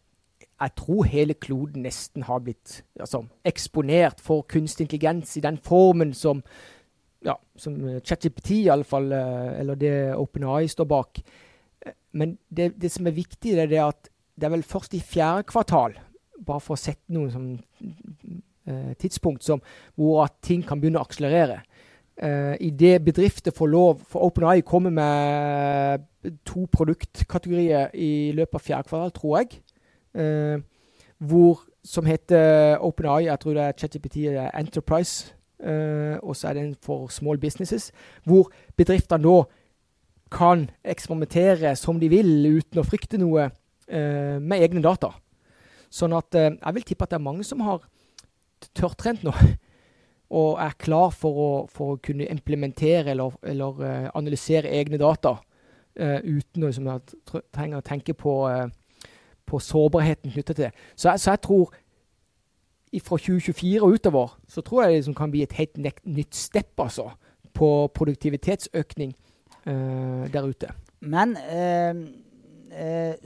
Jeg 0.64 0.74
tror 0.78 1.06
hele 1.10 1.34
kloden 1.34 1.82
nesten 1.86 2.24
har 2.26 2.40
blitt 2.42 2.80
altså, 2.98 3.24
eksponert 3.46 4.20
for 4.22 4.42
kunstig 4.42 4.88
intelligens 4.88 5.36
i 5.36 5.42
den 5.44 5.58
formen 5.62 6.14
som 6.14 6.42
ja, 7.24 7.36
som 7.56 7.76
ChatGPT, 8.04 8.64
iallfall, 8.66 9.06
uh, 9.12 9.52
eller 9.60 9.78
det 9.78 9.94
OpenAI 10.18 10.66
står 10.66 10.88
bak. 10.90 11.22
Men 12.12 12.34
det, 12.50 12.72
det, 12.82 12.90
som 12.90 13.06
er 13.06 13.14
viktig, 13.14 13.54
det 13.54 13.70
er 13.70 13.86
at 13.86 14.10
det 14.34 14.48
er 14.48 14.54
vel 14.56 14.66
først 14.66 14.98
i 14.98 15.00
fjerde 15.00 15.46
kvartal 15.46 15.94
bare 16.46 16.62
for 16.62 16.76
å 16.76 16.80
sette 16.80 17.14
noen 17.14 17.30
sånn, 17.30 17.50
eh, 18.66 18.92
tidspunkt 19.00 19.44
som, 19.46 19.62
hvor 19.94 20.24
at 20.24 20.36
ting 20.42 20.64
kan 20.66 20.80
begynne 20.80 21.00
å 21.00 21.06
akselerere. 21.06 21.62
Uh, 22.14 22.54
det 22.78 23.02
bedrifter 23.02 23.50
får 23.50 23.66
lov 23.66 24.02
For 24.06 24.22
OpenAI 24.22 24.60
kommer 24.62 24.90
med 24.94 26.04
to 26.46 26.68
produktkategorier 26.70 27.88
i 27.98 28.30
løpet 28.30 28.54
av 28.54 28.62
fjerde 28.62 28.88
kvartal, 28.88 29.10
tror 29.16 29.38
jeg. 29.40 29.56
Uh, 30.14 30.62
hvor, 31.18 31.64
som 31.82 32.06
heter 32.06 32.78
OpenAI, 32.78 33.24
jeg 33.26 33.40
tror 33.40 33.58
det 33.58 33.64
er 33.64 33.74
ChatGPT 33.80 34.16
Enterprise, 34.54 35.34
uh, 35.66 36.22
og 36.22 36.36
så 36.36 36.48
er 36.48 36.54
det 36.54 36.62
en 36.62 36.76
for 36.82 37.10
small 37.10 37.38
businesses. 37.38 37.90
Hvor 38.24 38.52
bedriftene 38.76 39.26
nå 39.26 39.40
kan 40.30 40.68
eksperimentere 40.84 41.74
som 41.76 41.98
de 41.98 42.08
vil, 42.14 42.30
uten 42.46 42.78
å 42.78 42.86
frykte 42.86 43.18
noe, 43.18 43.50
med 43.84 44.62
egne 44.64 44.80
data. 44.80 45.10
Sånn 45.94 46.14
at 46.16 46.34
eh, 46.38 46.50
jeg 46.56 46.76
vil 46.76 46.86
tippe 46.88 47.06
at 47.06 47.14
det 47.14 47.20
er 47.20 47.28
mange 47.28 47.46
som 47.46 47.62
har 47.66 47.84
tørrtrent 48.74 49.24
nå. 49.26 49.34
Og 50.34 50.58
er 50.58 50.74
klar 50.80 51.12
for 51.14 51.38
å, 51.38 51.50
for 51.70 51.94
å 51.94 52.00
kunne 52.02 52.26
implementere 52.32 53.12
eller, 53.12 53.36
eller 53.46 53.82
uh, 53.84 54.06
analysere 54.18 54.72
egne 54.72 54.98
data. 54.98 55.36
Uh, 55.94 56.16
uten 56.24 56.64
å 56.64 56.70
liksom, 56.72 56.88
trenge 57.54 57.78
å 57.78 57.84
tenke 57.86 58.16
på, 58.18 58.32
på 59.46 59.60
sårbarheten 59.62 60.32
knyttet 60.32 60.56
til 60.56 60.64
det. 60.64 60.72
Så, 60.96 61.12
så, 61.12 61.36
jeg 61.36 61.42
tror 61.44 61.76
fra 63.04 63.18
2024 63.20 63.84
og 63.84 63.98
utover 63.98 64.34
så 64.50 64.64
tror 64.64 64.82
jeg 64.82 64.90
det 64.90 64.98
liksom 65.02 65.16
kan 65.18 65.30
bli 65.30 65.44
et 65.44 65.54
helt 65.60 65.78
nytt 65.78 66.34
stepp 66.34 66.82
altså, 66.82 67.08
på 67.54 67.68
produktivitetsøkning 67.94 69.14
der 69.64 70.46
ute. 70.46 70.70
Men 71.02 71.34
Eh, 71.36 71.94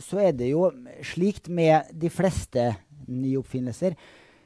så 0.02 0.20
er 0.22 0.34
det 0.36 0.50
jo 0.50 0.66
slikt 1.06 1.48
med 1.48 1.88
de 1.96 2.10
fleste 2.12 2.70
nyoppfinnelser. 3.08 3.96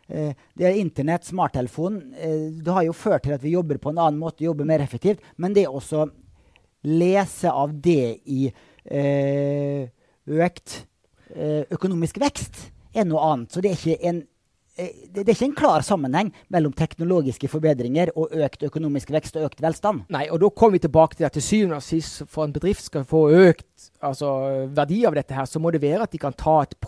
Eh, 0.09 0.35
det 0.55 0.67
er 0.67 0.79
Internett, 0.81 1.25
smarttelefon. 1.25 2.15
Eh, 2.15 2.51
det 2.63 2.73
har 2.73 2.87
jo 2.87 2.97
ført 2.97 3.25
til 3.27 3.37
at 3.37 3.43
vi 3.43 3.55
jobber 3.55 3.81
på 3.83 3.93
en 3.93 4.01
annen 4.03 4.21
måte, 4.21 4.45
jobber 4.45 4.69
mer 4.69 4.85
effektivt. 4.85 5.23
Men 5.37 5.55
det 5.57 5.69
å 5.69 5.81
lese 6.83 7.51
av 7.51 7.75
det 7.79 8.19
i 8.27 8.51
økt 10.33 10.73
økonomisk 11.71 12.19
vekst 12.19 12.59
er 12.93 13.07
noe 13.07 13.23
annet. 13.23 13.53
Så 13.55 13.63
det 13.63 13.71
er 13.71 13.79
ikke 13.79 14.09
en 14.11 14.19
Eh, 14.23 14.32
det, 14.77 15.21
er 15.21 15.35
ikke 15.35 15.49
en 15.51 15.57
klar 15.57 15.85
sammenheng 15.85 16.31
mellom 16.53 16.73
teknologiske 16.73 17.49
forbedringer 17.53 18.13
og 18.17 18.33
økt 18.33 18.63
økonomisk 18.65 19.11
vekst 19.13 19.37
og 19.37 19.51
økt 19.51 19.61
velstand. 19.61 20.07
Nei, 20.13 20.25
og 20.33 20.41
da 20.41 20.49
kommer 20.49 20.79
vi 20.79 20.87
tilbake 20.87 21.19
til 21.19 21.29
at 21.29 21.37
til 21.37 21.45
syvende 21.45 21.77
og 21.77 21.85
sist, 21.85 22.23
for 22.33 22.47
en 22.47 22.55
bedrift 22.55 22.87
skal 22.87 23.05
få 23.09 23.27
økt 23.37 23.91
altså, 24.01 24.31
verdi 24.73 25.03
av 25.09 25.19
dette, 25.19 25.37
her, 25.37 25.45
så 25.45 25.61
må 25.61 25.75
det 25.75 25.83
være 25.85 26.07
at 26.07 26.13
de 26.13 26.23
kan 26.23 26.33
et 26.33 26.79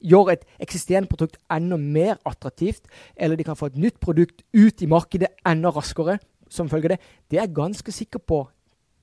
gjøre 0.00 0.32
et 0.32 0.44
eksisterende 0.58 1.08
produkt 1.08 1.38
enda 1.52 1.76
mer 1.76 2.18
attraktivt, 2.26 2.82
eller 3.16 3.36
de 3.36 3.44
kan 3.44 3.56
få 3.56 3.70
et 3.70 3.78
nytt 3.78 4.00
produkt 4.00 4.42
ut 4.52 4.82
i 4.82 4.90
markedet 4.90 5.30
enda 5.46 5.70
raskere 5.70 6.18
som 6.50 6.68
følge 6.68 6.90
av 6.90 6.96
det. 6.96 7.00
Det 7.30 7.38
er 7.38 7.46
jeg 7.46 7.54
ganske 7.54 7.92
sikker 7.92 8.18
på 8.18 8.48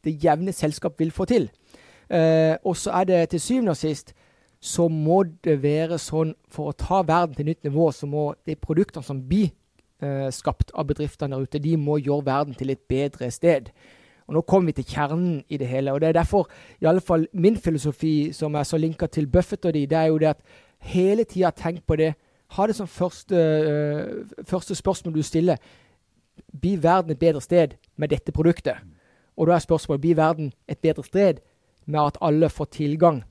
det 0.04 0.18
jevne 0.24 0.52
selskap 0.52 1.00
vil 1.00 1.12
få 1.12 1.26
til. 1.26 1.50
Uh, 2.08 2.56
og 2.64 2.76
så 2.80 2.92
er 3.02 3.04
det 3.04 3.30
til 3.30 3.42
syvende 3.44 3.72
og 3.72 3.80
sist 3.80 4.14
så 4.60 4.88
må 4.90 5.22
det 5.46 5.60
være 5.62 6.00
sånn 6.02 6.34
for 6.50 6.72
å 6.72 6.78
ta 6.78 7.04
verden 7.06 7.36
til 7.38 7.50
nytt 7.52 7.64
nivå, 7.68 7.92
så 7.94 8.10
må 8.10 8.32
de 8.48 8.56
produktene 8.58 9.06
som 9.06 9.20
blir 9.30 9.52
eh, 10.02 10.30
skapt 10.34 10.74
av 10.74 10.88
bedriftene 10.90 11.36
der 11.36 11.46
ute, 11.46 11.62
de 11.62 11.76
må 11.78 12.00
gjøre 12.02 12.26
verden 12.26 12.58
til 12.58 12.74
et 12.74 12.82
bedre 12.90 13.30
sted. 13.32 13.70
Og 14.28 14.36
Nå 14.36 14.44
kommer 14.44 14.72
vi 14.74 14.82
til 14.82 14.90
kjernen 14.92 15.44
i 15.48 15.58
det 15.58 15.70
hele. 15.70 15.94
og 15.94 16.02
Det 16.02 16.10
er 16.10 16.20
derfor 16.20 16.50
i 16.82 16.86
alle 16.86 17.02
fall 17.02 17.28
min 17.34 17.58
filosofi, 17.58 18.34
som 18.34 18.56
er 18.56 18.64
så 18.64 18.78
linka 18.78 19.08
til 19.08 19.28
Buffett 19.28 19.66
og 19.66 19.74
de, 19.74 19.86
det 19.88 19.98
er 19.98 20.10
jo 20.12 20.18
det 20.18 20.34
at 20.34 20.42
hele 20.80 21.24
tida 21.24 21.52
tenk 21.56 21.86
på 21.88 21.96
det. 21.96 22.14
Ha 22.58 22.68
det 22.68 22.76
som 22.76 22.88
første, 22.88 23.36
uh, 23.36 24.44
første 24.44 24.76
spørsmål 24.76 25.16
du 25.16 25.22
stiller. 25.24 25.58
Blir 26.62 26.78
verden 26.84 27.12
et 27.12 27.20
bedre 27.20 27.42
sted 27.42 27.78
med 27.96 28.10
dette 28.10 28.32
produktet? 28.32 28.76
Og 29.38 29.48
da 29.48 29.56
er 29.56 29.64
spørsmålet 29.64 30.02
blir 30.02 30.16
verden 30.16 30.52
et 30.68 30.80
bedre 30.80 31.04
sted 31.04 31.40
med 31.86 32.00
at 32.00 32.18
alle 32.22 32.50
får 32.50 32.66
tilgang 32.66 33.24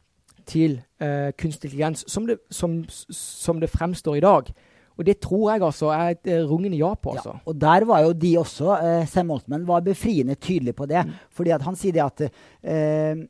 til 0.47 0.81
uh, 1.03 1.33
kunstig 1.39 1.71
intelligens 1.71 2.05
som 2.11 2.27
det, 2.29 2.39
som, 2.51 2.81
som 2.89 3.61
det, 3.61 3.71
fremstår 3.73 4.17
i 4.21 4.25
dag. 4.25 4.51
Og 4.97 5.05
det 5.05 5.19
tror 5.21 5.51
jeg 5.53 5.65
altså 5.67 5.91
er 5.93 6.15
et 6.15 6.31
eh, 6.33 6.45
rungende 6.49 6.79
ja 6.79 6.95
på. 6.95 7.13
altså. 7.13 7.35
Ja, 7.35 7.43
og 7.45 7.61
der 7.61 7.85
var 7.85 8.01
jo 8.07 8.15
de 8.17 8.33
også, 8.41 8.79
eh, 8.81 9.07
Sam 9.09 9.31
Altman 9.31 9.67
var 9.69 9.85
befriende 9.85 10.35
tydelig 10.35 10.75
på 10.75 10.87
det. 10.87 11.05
Mm. 11.07 11.13
fordi 11.31 11.51
at 11.51 11.63
han 11.63 11.77
sier 11.77 11.93
det 11.93 12.05
at 12.05 12.23
eh, 12.65 13.27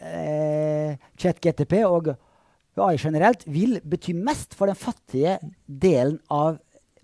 eh, 0.00 0.96
ChatGTP 1.16 1.72
og 1.86 2.14
AI 2.76 2.98
generelt 3.00 3.46
vil 3.48 3.80
bety 3.80 4.12
mest 4.12 4.54
for 4.54 4.68
den 4.68 4.76
fattige 4.76 5.38
delen 5.66 6.18
av 6.28 6.58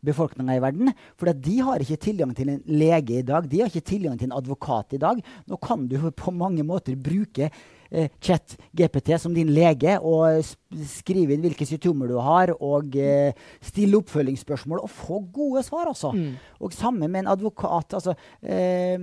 befolkninga 0.04 0.58
i 0.58 0.62
verden. 0.62 0.92
For 1.16 1.32
de 1.32 1.58
har 1.64 1.80
ikke 1.80 1.96
tilgang 1.96 2.34
til 2.36 2.50
en 2.52 2.62
lege 2.66 3.20
i 3.20 3.26
dag. 3.26 3.46
De 3.48 3.62
har 3.62 3.70
ikke 3.70 3.86
tilgang 3.94 4.18
til 4.18 4.28
en 4.28 4.36
advokat 4.36 4.92
i 4.92 5.00
dag. 5.00 5.22
Nå 5.48 5.56
kan 5.62 5.86
du 5.88 5.96
på 6.10 6.34
mange 6.34 6.66
måter 6.66 6.98
bruke 6.98 7.48
eh, 7.92 8.10
chat-GPT 8.20 9.18
som 9.20 9.34
din 9.36 9.52
lege 9.54 9.98
og 10.00 10.42
skrive 10.88 11.36
inn 11.36 11.44
hvilke 11.44 11.68
symptomer 11.68 12.10
du 12.10 12.18
har, 12.22 12.54
og 12.58 12.96
eh, 12.98 13.36
stille 13.64 14.00
oppfølgingsspørsmål 14.00 14.82
og 14.82 14.92
få 14.92 15.22
gode 15.32 15.64
svar, 15.66 15.90
altså. 15.92 16.12
Mm. 16.16 16.36
Og 16.62 16.76
sammen 16.76 17.10
med 17.10 17.24
en 17.24 17.34
advokat. 17.36 17.98
altså 18.00 18.16
eh, 18.42 18.96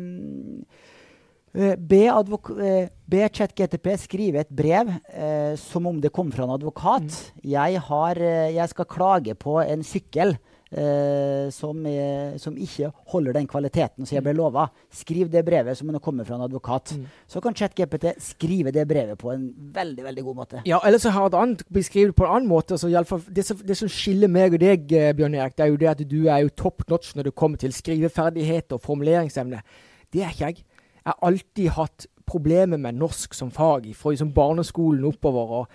eh 1.50 1.78
Be, 1.82 2.04
eh, 2.06 2.90
be 3.10 3.28
ChatGTP 3.34 3.88
skrive 3.98 4.44
et 4.44 4.50
brev 4.54 4.92
eh, 5.10 5.56
som 5.58 5.88
om 5.90 5.98
det 6.00 6.12
kom 6.14 6.30
fra 6.32 6.44
en 6.46 6.54
advokat. 6.54 7.10
Mm. 7.10 7.50
Jeg, 7.50 7.80
har, 7.88 8.22
eh, 8.22 8.54
jeg, 8.54 8.70
skal 8.70 8.86
klage 8.86 9.34
på 9.34 9.58
en 9.64 9.82
sykkel 9.84 10.38
eh, 10.72 11.50
som, 11.52 11.86
er, 11.86 12.38
som, 12.38 12.58
ikke 12.58 12.92
holder 13.12 13.34
den 13.34 13.48
kvaliteten 13.50 14.06
som 14.06 14.16
jeg 14.16 14.26
ble 14.26 14.36
lova. 14.38 14.68
Skriv 14.94 15.32
det 15.32 15.44
brevet 15.48 15.78
som 15.78 15.90
om 15.90 15.98
det 15.98 16.04
kommer 16.06 16.28
fra 16.28 16.38
en 16.38 16.46
advokat. 16.46 16.94
Mm. 16.98 17.08
Så 17.28 17.42
kan 17.42 17.56
ChatGPT 17.56 18.12
skrive 18.24 18.74
det 18.76 18.88
brevet 18.90 19.18
på 19.20 19.32
en 19.34 19.50
veldig 19.76 20.06
veldig 20.06 20.26
god 20.28 20.40
måte. 20.42 20.64
Ja, 20.70 20.82
eller 20.86 21.02
så 21.02 21.14
har 21.16 21.30
et 21.30 21.40
annet 21.40 21.66
beskrevet 21.74 22.16
på 22.16 22.28
en 22.28 22.36
annen 22.38 22.52
måte. 22.52 22.78
Så 22.78 22.90
det, 22.90 23.46
det, 23.68 23.78
som 23.78 23.92
skiller 23.92 24.32
meg 24.32 24.58
og 24.58 24.64
deg, 24.64 24.92
eh, 24.94 25.14
Bjørn 25.18 25.38
Erik, 25.40 25.58
det 25.58 25.66
er 25.66 25.74
jo 25.74 25.82
det 25.82 25.94
at 25.94 26.06
du 26.10 26.20
er 26.28 26.46
jo 26.46 26.56
top 26.56 26.86
notch 26.90 27.16
når 27.16 27.30
det 27.30 27.38
kommer 27.38 27.62
til 27.62 27.74
skriveferdighet 27.74 28.78
og 28.78 28.82
formuleringsevne. 28.86 29.64
Det 30.14 30.24
er 30.24 30.34
ikke 30.34 30.50
jeg. 30.50 30.64
Jeg 31.00 31.14
har 31.14 31.26
alltid 31.26 31.70
hatt 31.78 32.08
problemer 32.30 32.78
med 32.78 33.00
norsk 33.00 33.34
som 33.34 33.50
fag, 33.52 33.88
fra 33.98 34.14
liksom 34.14 34.34
barneskolen 34.36 35.08
oppover. 35.10 35.54
og 35.62 35.68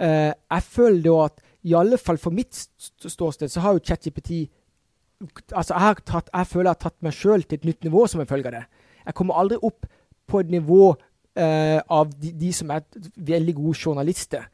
uh, 0.00 0.32
Jeg 0.32 0.62
føler 0.62 1.02
da 1.04 1.16
at 1.26 1.42
i 1.68 1.74
alle 1.76 1.98
fall 2.00 2.18
for 2.20 2.34
mitt 2.34 2.56
ståsted, 2.56 3.50
så 3.52 3.62
har 3.64 3.76
jo 3.76 3.84
ChatJPT 3.84 4.46
altså 5.56 5.74
jeg, 5.74 6.02
tatt, 6.06 6.30
jeg, 6.32 6.46
føler 6.46 6.68
jeg 6.68 6.76
har 6.76 6.82
tatt 6.84 6.98
meg 7.04 7.16
sjøl 7.16 7.44
til 7.44 7.58
et 7.58 7.66
nytt 7.68 7.86
nivå 7.88 8.04
som 8.10 8.22
en 8.22 8.30
følge 8.30 8.50
av 8.50 8.58
det. 8.58 8.64
Jeg 9.08 9.16
kommer 9.18 9.40
aldri 9.40 9.58
opp 9.66 9.88
på 10.28 10.42
et 10.42 10.52
nivå 10.52 10.92
uh, 10.92 11.80
av 11.98 12.12
de, 12.12 12.32
de, 12.36 12.52
som 12.54 12.70
er 12.74 12.86
veldig 13.16 13.56
gode 13.58 13.78
journalister. 13.80 14.46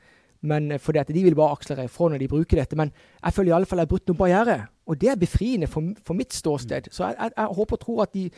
Men 0.45 0.73
uh, 0.73 0.81
fordi 0.81 1.03
at 1.03 1.13
De 1.13 1.25
vil 1.27 1.37
bare 1.37 1.57
akselerere 1.57 1.91
ifra 1.91 2.11
når 2.13 2.23
de 2.23 2.31
bruker 2.33 2.61
dette. 2.61 2.79
Men 2.79 2.93
jeg 2.95 3.37
føler 3.37 3.53
i 3.53 3.57
alle 3.59 3.69
fall 3.69 3.83
jeg 3.83 3.89
har 3.89 3.93
brutt 3.93 4.09
noen 4.09 4.21
barriere. 4.21 4.59
Og 4.89 5.01
det 5.01 5.13
er 5.13 5.21
befriende 5.21 5.69
for, 5.71 5.95
for 6.05 6.17
mitt 6.17 6.33
ståsted. 6.37 6.91
Så 6.93 7.09
jeg, 7.09 7.17
jeg, 7.19 7.37
jeg, 7.37 7.57
håper 7.61 7.79
og 7.79 7.85
tror 7.85 8.03
at 8.07 8.15
de 8.15 8.29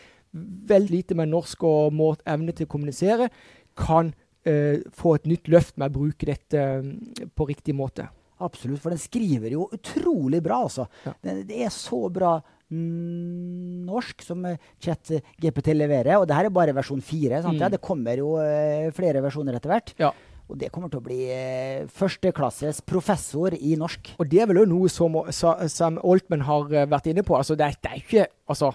veldig 0.73 0.93
lite 0.93 1.17
med 1.17 1.31
norsk 1.31 1.63
og 1.65 1.95
måte 1.97 2.27
evne 2.29 2.53
til 2.53 2.67
å 2.67 2.73
kommunisere, 2.75 3.31
kan 3.79 4.11
uh, 4.11 4.77
få 4.97 5.17
et 5.19 5.31
nytt 5.31 5.53
løft 5.53 5.77
med 5.79 5.93
å 5.93 5.99
bruke 6.01 6.27
dette 6.27 6.67
på 7.37 7.51
riktig 7.51 7.77
måte. 7.77 8.09
Absolutt, 8.45 8.83
for 8.83 8.93
den 8.93 9.01
skriver 9.01 9.55
jo 9.55 9.67
utrolig 9.73 10.43
bra, 10.45 10.61
altså. 10.67 10.85
Ja. 11.07 11.15
Det, 11.25 11.37
det, 11.49 11.61
er 11.65 11.73
så 11.73 12.03
bra 12.13 12.37
norsk 12.69 14.25
som 14.27 14.45
eh, 14.45 14.59
ChatGPT 14.83 15.73
leverer. 15.77 16.19
Og 16.19 16.27
det 16.29 16.37
her 16.37 16.49
er 16.49 16.55
bare 16.55 16.75
versjon 16.77 17.01
fire. 17.05 17.41
Mm. 17.45 17.61
Ja, 17.61 17.71
det 17.73 17.83
kommer 17.85 18.19
jo 18.21 18.35
uh, 18.37 18.89
flere 18.97 19.23
versjoner 19.25 19.57
etter 19.57 19.73
hvert. 19.73 19.95
Ja. 20.03 20.11
Og 20.47 20.59
det 20.61 20.69
kommer 20.75 20.91
til 20.93 21.01
å 21.01 21.07
bli 21.07 21.21
uh, 21.31 21.87
førsteklasses 21.97 22.83
professor 22.87 23.55
i 23.57 23.77
norsk. 23.79 24.13
Og 24.21 24.29
det 24.29 24.43
er 24.43 24.51
vel 24.51 24.65
òg 24.65 24.73
noe 24.73 24.91
som 24.93 25.17
Sam 25.33 26.01
Altman 26.03 26.45
har 26.49 26.69
vært 26.91 27.09
inne 27.13 27.25
på. 27.27 27.39
Altså, 27.39 27.57
det, 27.59 27.71
er, 27.71 27.81
det 27.81 27.93
er 27.93 28.03
ikke 28.03 28.27
Altså, 28.53 28.75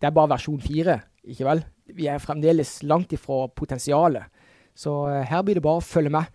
det 0.00 0.10
er 0.10 0.16
bare 0.16 0.34
versjon 0.34 0.58
fire, 0.60 0.98
ikke 1.24 1.46
vel? 1.46 1.62
Vi 1.96 2.10
er 2.10 2.20
fremdeles 2.20 2.80
langt 2.84 3.14
ifra 3.14 3.46
potensialet. 3.48 4.26
Så 4.76 4.92
her 5.08 5.40
blir 5.46 5.56
det 5.56 5.64
bare 5.64 5.80
å 5.80 5.84
følge 5.84 6.12
med 6.12 6.34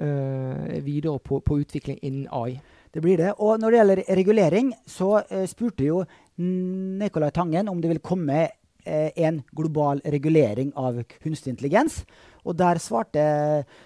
videre 0.00 1.18
på, 1.20 1.40
på, 1.44 1.58
utvikling 1.60 1.98
innen 2.02 2.28
AI. 2.32 2.60
Det 2.90 3.02
blir 3.04 3.20
det. 3.20 3.34
Og 3.38 3.60
når 3.60 3.70
det 3.70 3.78
gjelder 3.78 4.02
regulering, 4.18 4.70
så 4.88 5.20
uh, 5.20 5.44
spurte 5.46 5.84
jo 5.84 6.00
Nicolai 6.40 7.30
Tangen 7.36 7.68
om 7.68 7.82
det 7.82 7.90
vil 7.92 8.02
komme 8.02 8.46
uh, 8.48 9.10
en 9.14 9.42
global 9.52 10.00
regulering 10.04 10.72
av 10.74 11.02
kunstig 11.20 11.52
intelligens. 11.54 12.00
Og 12.42 12.56
der 12.58 12.80
svarte 12.82 13.26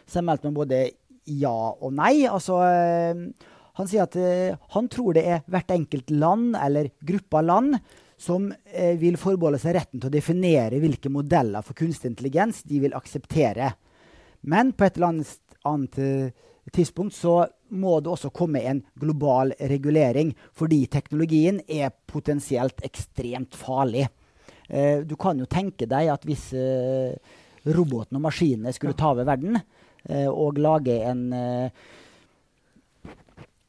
Sam 0.06 0.30
Altman 0.32 0.54
både 0.56 0.86
ja 1.26 1.56
og 1.74 1.92
nei. 1.96 2.28
Altså 2.30 2.60
han 3.74 3.90
sier 3.90 4.04
at 4.04 4.16
han 4.76 4.88
tror 4.92 5.16
det 5.16 5.24
er 5.26 5.44
hvert 5.50 5.72
enkelt 5.74 6.12
land 6.14 6.54
eller 6.54 6.92
gruppe 7.02 7.40
av 7.40 7.48
land 7.48 7.78
som 8.20 8.52
eh, 8.72 8.94
vil 9.00 9.18
forbeholde 9.20 9.60
seg 9.62 9.76
retten 9.76 10.00
til 10.00 10.10
å 10.10 10.14
definere 10.14 10.80
hvilke 10.82 11.12
modeller 11.12 11.64
for 11.64 11.76
kunstig 11.78 12.12
intelligens 12.12 12.62
de 12.68 12.80
vil 12.84 12.96
akseptere. 12.96 13.72
Men 14.44 14.72
på 14.76 14.86
et 14.86 14.98
eller 14.98 15.10
annet 15.14 15.32
annet 15.68 15.98
eh, 15.98 16.32
tidspunkt 16.72 17.16
så 17.16 17.44
må 17.74 17.98
det 18.00 18.12
også 18.12 18.30
komme 18.34 18.62
en 18.64 18.82
global 19.00 19.54
regulering, 19.58 20.32
fordi 20.56 20.84
teknologien 20.92 21.60
er 21.68 21.94
potensielt 22.06 22.84
ekstremt 22.86 23.56
farlig. 23.58 24.06
Eh, 24.68 25.02
du 25.04 25.16
kan 25.20 25.40
jo 25.40 25.48
tenke 25.50 25.88
deg 25.90 26.12
at 26.12 26.24
hvis 26.28 26.52
eh, 26.56 27.16
robotene 27.64 28.20
og 28.20 28.28
maskinene 28.28 28.72
skulle 28.76 28.96
ta 28.98 29.14
over 29.14 29.28
verden 29.28 29.60
og 30.04 30.58
lage 30.60 30.98
en 31.08 31.30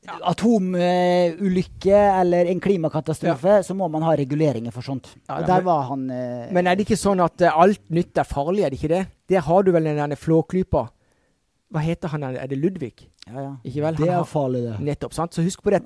atomulykke 0.04 2.02
eller 2.20 2.50
en 2.52 2.60
klimakatastrofe, 2.60 3.54
ja. 3.54 3.64
så 3.64 3.72
må 3.80 3.88
man 3.88 4.04
ha 4.04 4.18
reguleringer 4.20 4.76
for 4.76 4.84
sånt. 4.84 5.08
Ja, 5.30 5.38
og 5.38 5.48
der 5.48 5.64
var 5.64 5.88
han 5.94 6.04
Men 6.12 6.68
er 6.68 6.76
det 6.76 6.84
ikke 6.84 7.00
sånn 7.00 7.24
at 7.24 7.40
alt 7.54 7.88
nytt 7.88 8.20
er 8.20 8.28
farlig, 8.28 8.66
er 8.66 8.76
det 8.76 8.82
ikke 8.82 8.92
det? 8.92 9.06
Der 9.32 9.48
har 9.48 9.64
du 9.64 9.72
vel 9.78 9.88
den 9.88 10.18
flåklypa 10.20 10.90
hva 11.74 11.82
heter 11.84 12.12
han? 12.14 12.24
Er 12.24 12.48
det 12.48 12.60
Ludvig? 12.60 12.94
Ja, 13.28 13.40
ja. 13.40 13.54
Ikke 13.64 13.82
vel? 13.82 13.98
Det 13.98 14.10
er 14.10 14.28
farlig, 14.30 14.62
det. 14.68 14.76
Nettopp. 14.86 15.14
sant? 15.14 15.36
Så 15.36 15.44
husk 15.46 15.64
på 15.64 15.74
det. 15.74 15.82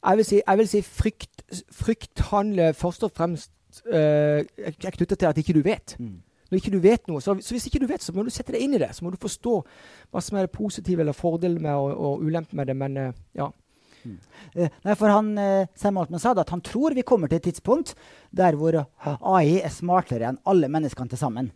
Jeg 0.00 0.16
vil 0.16 0.24
si, 0.24 0.40
jeg 0.40 0.58
vil 0.58 0.68
si 0.68 0.80
frykt, 0.82 1.42
frykt 1.72 2.24
handler 2.30 2.72
først 2.72 3.04
og 3.04 3.12
fremst 3.14 3.52
øh, 3.86 4.42
er 4.42 4.90
knyttet 4.96 5.18
til 5.18 5.28
at 5.28 5.38
ikke 5.38 5.54
du 5.58 5.62
vet. 5.62 5.96
Mm. 5.98 6.18
Når 6.50 6.58
ikke 6.58 6.72
du 6.74 6.80
vet 6.82 7.06
noe, 7.06 7.22
så, 7.22 7.36
så, 7.38 7.54
hvis 7.54 7.68
ikke 7.68 7.82
du 7.84 7.86
vet, 7.86 8.02
så 8.02 8.12
må 8.16 8.24
du 8.26 8.32
sette 8.34 8.54
deg 8.56 8.64
inn 8.64 8.74
i 8.74 8.80
det. 8.82 8.90
Så 8.96 9.04
må 9.06 9.12
du 9.14 9.20
forstå 9.20 9.60
hva 10.10 10.22
som 10.24 10.38
er 10.38 10.48
det 10.48 10.56
positive 10.56 11.04
eller 11.04 11.14
fordelen 11.14 11.62
med 11.62 11.78
og, 11.78 11.92
og 11.94 12.24
ulempen 12.26 12.58
med 12.58 12.72
det. 12.72 12.76
Men 12.80 12.96
øh, 12.98 13.12
ja. 13.38 13.50
Mm. 14.00 14.16
Uh, 14.56 14.66
nei, 14.86 14.94
for 14.96 15.12
han, 15.12 15.26
uh, 15.36 15.68
Sam 15.76 15.98
Altman 16.00 16.22
sa 16.22 16.32
at 16.32 16.50
han 16.50 16.62
tror 16.64 16.96
vi 16.96 17.04
kommer 17.04 17.28
til 17.28 17.36
et 17.36 17.50
tidspunkt 17.50 17.92
der 18.32 18.56
hvor 18.56 18.78
AI 18.80 19.60
er 19.60 19.74
smartere 19.74 20.30
enn 20.30 20.40
alle 20.48 20.70
menneskene 20.72 21.12
til 21.12 21.20
sammen. 21.20 21.50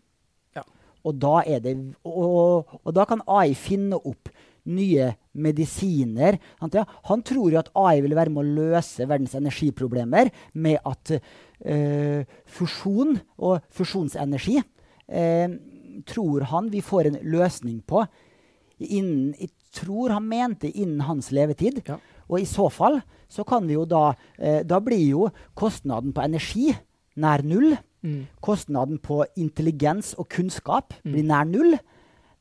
Og 1.04 1.18
da, 1.20 1.40
det, 1.60 1.74
og, 2.08 2.70
og 2.80 2.94
da, 2.96 3.04
kan 3.08 3.22
AI 3.28 3.54
finne 3.58 3.98
opp 4.00 4.30
nye 4.64 5.10
medisiner. 5.36 6.38
Han 6.62 7.24
tror 7.28 7.52
jo 7.52 7.60
at 7.60 7.72
AI 7.76 8.00
vil 8.04 8.16
være 8.16 8.32
med 8.32 8.40
å 8.40 8.54
løse 8.62 9.04
verdens 9.08 9.36
energiproblemer 9.36 10.30
med 10.56 10.80
at 10.88 11.16
øh, 11.18 12.24
fusjon 12.48 13.18
og 13.36 13.60
fusjonsenergi 13.74 14.56
øh, 14.62 15.58
tror 16.08 16.48
han 16.50 16.70
vi 16.72 16.80
får 16.84 17.10
en 17.10 17.20
løsning 17.22 17.82
på 17.86 18.06
innen 18.84 19.34
Jeg 19.38 19.52
tror 19.74 20.14
han 20.14 20.26
mente 20.28 20.70
innen 20.70 21.02
hans 21.02 21.32
levetid. 21.34 21.82
Ja. 21.86 21.98
Og 22.30 22.40
i 22.40 22.48
så 22.48 22.68
fall 22.70 23.00
så 23.28 23.44
kan 23.46 23.66
vi 23.66 23.74
jo 23.74 23.84
da 23.84 24.14
øh, 24.38 24.62
Da 24.62 24.78
blir 24.80 25.02
jo 25.10 25.28
kostnaden 25.54 26.14
på 26.14 26.22
energi 26.22 26.72
nær 27.16 27.42
null. 27.46 27.76
Mm. 28.04 28.26
Kostnaden 28.44 29.00
på 29.00 29.22
intelligens 29.40 30.12
og 30.20 30.28
kunnskap 30.28 30.92
mm. 31.00 31.10
blir 31.12 31.26
nær 31.30 31.48
null. 31.48 31.78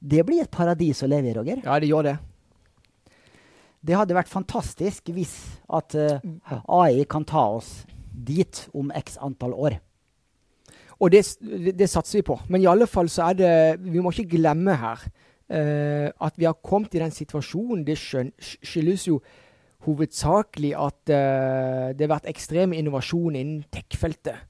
Det 0.03 0.25
blir 0.27 0.43
et 0.43 0.51
paradis 0.51 0.99
å 1.05 1.07
leve 1.07 1.31
i, 1.31 1.35
Roger. 1.37 1.63
Ja, 1.63 1.79
det 1.79 1.87
gjør 1.87 2.09
det. 2.09 2.17
Det 3.83 3.95
hadde 3.95 4.15
vært 4.15 4.31
fantastisk 4.31 5.11
hvis 5.11 5.33
at 5.71 5.95
uh, 5.95 6.19
eh, 6.19 6.61
AI 6.71 7.03
kan 7.09 7.25
ta 7.27 7.45
oss 7.57 7.81
dit 8.13 8.61
om 8.75 8.91
x 8.95 9.17
antall 9.23 9.55
år. 9.55 9.79
Og 10.99 11.11
det, 11.11 11.23
det, 11.41 11.73
det, 11.79 11.89
satser 11.91 12.21
vi 12.21 12.27
på. 12.29 12.37
Men 12.47 12.63
i 12.63 12.69
alle 12.69 12.87
fall 12.87 13.09
så 13.11 13.31
er 13.31 13.35
det 13.35 13.53
Vi 13.83 13.99
må 13.99 14.13
ikke 14.13 14.37
glemme 14.37 14.75
her 14.79 15.03
uh, 15.03 16.07
at 16.11 16.39
vi 16.39 16.47
har 16.47 16.59
kommet 16.63 16.95
i 16.95 17.03
den 17.03 17.11
situasjonen. 17.11 17.83
Det 17.87 17.97
skyldes 17.99 19.07
jo 19.09 19.19
hovedsakelig 19.83 20.71
at 20.79 21.11
uh, 21.11 21.91
det 21.91 22.05
har 22.05 22.15
vært 22.15 22.31
ekstrem 22.31 22.75
innovasjon 22.75 23.35
innen 23.35 23.63
tech-feltet. 23.71 24.47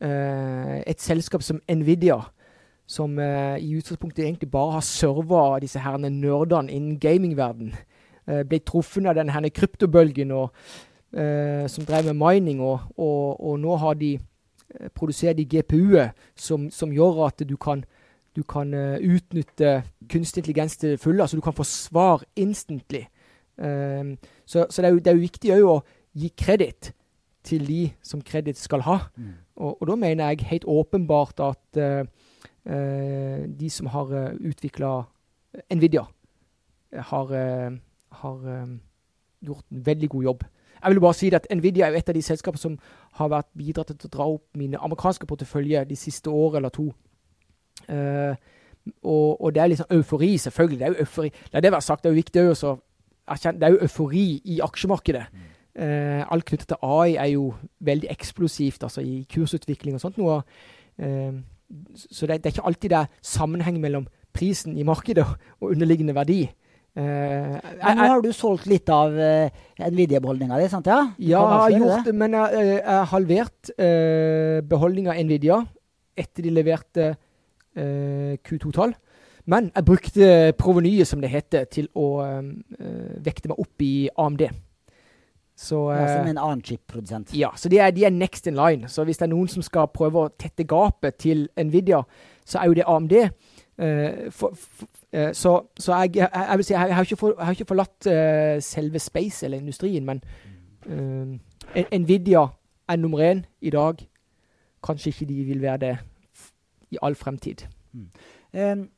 Eh, 0.00 0.82
et 0.86 1.00
selskap 1.02 1.42
som 1.42 1.58
Nvidia, 1.66 2.20
som 2.86 3.18
eh, 3.18 3.58
i 3.58 3.74
utgangspunktet 3.74 4.24
egentlig 4.24 4.50
bare 4.50 4.76
har 4.76 4.84
serva 4.86 5.58
disse 5.58 5.80
herne 5.82 6.10
nerdene 6.10 6.70
innen 6.70 7.00
gamingverden, 7.02 7.72
eh, 8.28 8.44
ble 8.46 8.60
truffet 8.62 9.08
av 9.10 9.16
den 9.18 9.32
herne 9.34 9.50
kryptobølgen 9.50 10.32
og, 10.32 10.54
som 11.08 11.86
drev 11.88 12.04
med 12.04 12.18
mining, 12.20 12.58
og, 12.60 12.82
og, 13.00 13.38
og 13.40 13.54
nå 13.60 13.76
har 13.80 13.94
de 13.96 14.18
produsert 14.92 15.38
de 15.38 15.46
GPU-er 15.48 16.10
som, 16.36 16.66
som, 16.68 16.92
gjør 16.92 17.22
at 17.30 17.40
du 17.48 17.54
kan, 17.56 17.80
du 18.36 18.42
kan 18.44 18.74
utnytte 19.00 19.86
kunstig 20.04 20.42
intelligens 20.42 20.76
til 20.76 20.98
fulle. 21.00 21.22
Altså 21.24 21.40
du 21.40 21.40
kan 21.40 21.56
få 21.56 21.64
svar 21.64 22.26
instantly. 22.36 23.06
Um, 23.56 24.18
så, 24.44 24.66
så 24.68 24.82
det, 24.82 24.88
er 24.88 24.92
jo, 24.92 24.98
det, 24.98 25.06
er 25.06 25.16
jo, 25.16 25.24
viktig 25.24 25.56
å 25.64 25.80
gi 26.12 26.28
kreditt 26.36 26.92
til 27.48 27.64
de 27.66 27.82
som 28.04 28.20
kreditt 28.20 28.60
skal 28.60 28.84
ha. 28.84 28.98
Mm. 29.16 29.32
Og, 29.58 29.80
og, 29.80 29.88
da 29.90 29.96
mener 29.98 30.30
jeg 30.30 30.46
helt 30.50 30.66
åpenbart 30.70 31.40
at 31.42 31.80
uh, 31.82 32.04
de 33.60 33.70
som 33.70 33.90
har 33.90 34.12
uh, 34.12 34.36
utvikla 34.38 35.02
Nvidia, 35.74 36.04
har, 36.92 37.32
har 38.20 38.36
gjort 39.40 39.64
en 39.70 39.86
veldig 39.86 40.08
god 40.08 40.22
jobb. 40.22 40.44
Jeg 40.82 40.92
vil 40.92 41.00
bare 41.00 41.16
si 41.16 41.30
at 41.34 41.46
Nvidia 41.52 41.88
er 41.88 41.96
et 41.98 42.08
av 42.08 42.14
de 42.14 42.22
selskapene 42.22 42.60
som 42.60 42.76
har 43.18 43.28
vært 43.32 43.48
bidratt 43.58 43.90
til 43.90 44.08
å 44.08 44.12
dra 44.12 44.28
opp 44.36 44.56
mine 44.56 44.78
amerikanske 44.80 45.26
porteføljer 45.26 45.88
de 45.88 45.96
siste 45.96 46.30
året 46.30 46.60
eller 46.60 46.72
to. 46.72 46.86
Og, 49.02 49.40
og, 49.40 49.54
det 49.54 49.62
er 49.62 49.66
liksom 49.72 49.86
eufori, 49.90 50.38
selvfølgelig. 50.38 50.78
Det 50.78 50.86
er 50.86 50.94
jo 50.94 51.04
eufori. 51.04 51.32
La 51.52 51.60
det 51.60 51.72
være 51.72 51.82
sagt, 51.82 52.04
det 52.04 52.10
er 52.10 52.14
jo 52.14 52.22
viktig 52.22 52.48
også 52.48 52.76
Det 53.28 53.62
er 53.62 53.70
jo 53.70 53.82
eufori 53.82 54.40
i 54.44 54.60
aksjemarkedet. 54.64 55.24
Mm. 55.32 55.57
Uh, 55.78 56.24
alt 56.26 56.42
knyttet 56.48 56.72
til 56.72 56.80
AI 56.82 57.14
er 57.14 57.28
jo 57.36 57.52
veldig 57.86 58.08
eksplosivt, 58.10 58.82
altså 58.82 59.04
i 59.04 59.20
kursutvikling 59.30 59.94
og 59.94 60.02
sånt 60.02 60.16
noe. 60.18 60.40
Eh, 60.98 61.36
så 61.94 62.26
det, 62.26 62.40
det, 62.42 62.48
er 62.48 62.56
ikke 62.56 62.66
alltid 62.66 62.90
det 62.90 62.98
er 62.98 63.12
sammenheng 63.22 63.78
mellom 63.78 64.08
prisen 64.34 64.74
i 64.78 64.86
markedet 64.86 65.22
og 65.60 65.70
underliggende 65.70 66.16
verdi. 66.16 66.40
Uh, 66.98 67.54
men 67.78 68.00
nå 68.00 68.06
har 68.10 68.22
du 68.24 68.32
solgt 68.34 68.66
litt 68.66 68.90
av 68.90 69.14
uh, 69.14 69.58
Nvidia-beholdninga 69.78 70.58
di, 70.58 70.70
sant? 70.72 70.88
Ja, 70.90 71.12
ja 71.22 71.44
jeg 71.46 71.60
har 71.60 71.74
gjort 71.76 72.08
det, 72.08 72.14
men 72.18 72.34
jeg 72.34 72.80
har 72.88 73.06
halvert 73.12 73.70
uh, 73.78 74.58
beholdninga 74.66 75.14
av 75.14 75.20
Nvidia 75.28 75.60
etter 76.18 76.48
de 76.48 76.54
leverte 76.56 77.12
uh, 77.12 78.32
Q2-tall. 78.42 78.96
Men 79.48 79.70
jeg 79.70 79.86
brukte 79.86 80.32
provenyet, 80.58 81.06
som 81.06 81.22
det 81.22 81.30
heter, 81.32 81.68
til 81.72 81.86
å 81.96 82.18
vekte 83.24 83.48
meg 83.48 83.62
opp 83.62 83.84
i 83.86 84.10
AMD. 84.12 84.42
Så, 85.58 85.78
ja, 85.90 86.06
som 86.06 86.28
en 86.30 86.38
annen 86.38 86.60
chip-produsent? 86.62 87.32
Ja, 87.34 87.48
så 87.56 87.68
de 87.68 87.80
er, 87.82 87.90
de 87.90 88.04
er, 88.04 88.10
next 88.14 88.46
in 88.46 88.54
line. 88.54 88.88
Så 88.88 89.04
hvis 89.04 89.18
det 89.18 89.26
er 89.26 89.32
noen 89.32 89.48
som 89.50 89.62
skal 89.66 89.88
prøve 89.90 90.20
å 90.22 90.30
tette 90.38 90.62
gapet 90.68 91.16
til 91.18 91.48
Nvidia, 91.58 92.04
så 92.46 92.60
er 92.60 92.70
jo 92.70 92.76
det 92.78 92.84
AMD. 92.86 93.14
Uh, 93.78 94.28
for, 94.30 94.54
for, 94.54 94.86
uh, 95.16 95.32
så, 95.34 95.56
så 95.78 95.98
jeg, 96.04 96.16
jeg, 96.20 96.30
jeg, 96.34 96.60
vil 96.60 96.68
si, 96.68 96.74
jeg, 96.76 96.94
har 96.94 97.08
ikke, 97.08 97.18
for, 97.18 97.34
jeg 97.34 97.48
har 97.48 97.58
ikke 97.58 97.70
forlatt 97.72 98.10
uh, 98.10 98.60
selve 98.62 99.02
space 99.02 99.46
eller 99.46 99.58
industrien, 99.58 100.06
men 100.06 100.22
Nvidia 101.98 102.46
er 102.88 102.96
nummer 102.96 103.24
én 103.26 103.42
i 103.60 103.74
dag. 103.74 103.98
Kanskje 104.84 105.10
ikke 105.10 105.28
de 105.32 105.42
vil 105.50 105.62
være 105.62 105.82
det 105.82 105.96
i 106.94 107.02
all 107.02 107.18
fremtid. 107.18 107.66
Mm. 107.92 108.06
Um, 108.54 108.88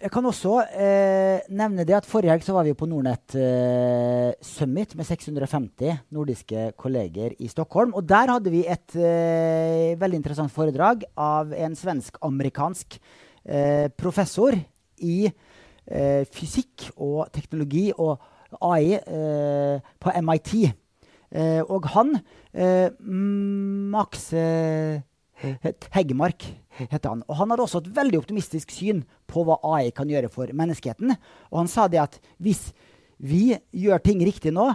jeg 0.00 0.12
kan 0.14 0.24
også 0.24 0.54
eh, 0.80 1.42
nevne 1.52 1.84
det 1.84 1.92
at 1.98 2.06
Forrige 2.08 2.32
helg 2.32 2.46
var 2.56 2.64
vi 2.64 2.72
på 2.78 2.86
Nordnett 2.88 3.34
eh, 3.36 4.30
Summit 4.44 4.94
med 4.96 5.04
650 5.04 5.98
nordiske 6.16 6.70
kolleger 6.80 7.34
i 7.36 7.50
Stockholm. 7.52 7.92
Og 7.98 8.06
der 8.08 8.32
hadde 8.32 8.52
vi 8.52 8.62
et 8.64 8.96
eh, 8.96 9.92
veldig 10.00 10.20
interessant 10.22 10.52
foredrag 10.54 11.04
av 11.20 11.52
en 11.52 11.76
svensk-amerikansk 11.76 12.96
eh, 12.96 13.92
professor 13.92 14.56
i 15.04 15.18
eh, 15.28 16.24
fysikk 16.32 16.88
og 16.96 17.28
teknologi 17.36 17.90
og 17.92 18.16
AI 18.56 18.96
eh, 18.96 19.92
på 20.00 20.16
MIT. 20.24 20.54
og 21.70 21.84
han, 21.94 22.16
Max 23.92 24.32
Heggemark 25.40 26.44
het 26.78 27.06
han. 27.08 27.24
Og 27.28 27.38
han 27.40 27.52
hadde 27.52 27.64
også 27.64 27.82
et 27.82 27.90
veldig 27.96 28.20
optimistisk 28.20 28.72
syn 28.74 29.02
på 29.30 29.44
hva 29.46 29.58
AI 29.74 29.90
kan 29.94 30.10
gjøre 30.10 30.30
for 30.32 30.50
menneskeheten. 30.56 31.14
Og 31.50 31.62
han 31.62 31.70
sa 31.70 31.88
det 31.90 32.02
at 32.02 32.18
hvis 32.42 32.70
vi 33.20 33.54
gjør 33.76 34.02
ting 34.04 34.22
riktig 34.24 34.52
nå, 34.56 34.70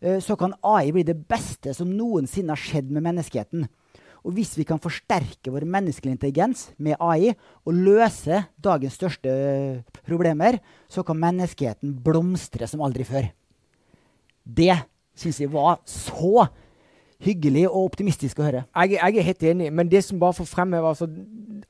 eh, 0.00 0.18
så 0.22 0.36
kan 0.38 0.56
AI 0.62 0.92
bli 0.94 1.06
det 1.06 1.18
beste 1.28 1.74
som 1.74 1.90
noensinne 1.90 2.54
har 2.54 2.62
skjedd 2.62 2.92
med 2.94 3.06
menneskeheten. 3.06 3.66
Og 4.26 4.34
hvis 4.34 4.56
vi 4.58 4.66
kan 4.66 4.80
forsterke 4.82 5.52
vår 5.54 5.66
menneskelige 5.68 6.16
intelligens 6.16 6.68
med 6.76 6.98
AI 7.00 7.32
og 7.64 7.74
løse 7.74 8.42
dagens 8.60 8.98
største 8.98 9.32
problemer, 10.06 10.58
så 10.90 11.04
kan 11.06 11.20
menneskeheten 11.22 11.94
blomstre 12.04 12.66
som 12.68 12.82
aldri 12.84 13.06
før. 13.08 13.30
Det 14.42 14.74
syns 15.18 15.40
jeg 15.42 15.52
var 15.52 15.78
så 15.88 16.48
hyggelig 17.24 17.64
og 17.68 17.88
optimistisk 17.90 18.38
å 18.38 18.46
høre. 18.46 18.62
Jeg, 18.76 18.98
jeg, 18.98 19.16
er 19.18 19.26
helt 19.26 19.42
enig, 19.50 19.72
men 19.74 19.90
det 19.90 20.04
som 20.06 20.20
bare 20.20 20.36
får 20.38 20.50
fremheve 20.52 20.92
altså, 20.92 21.08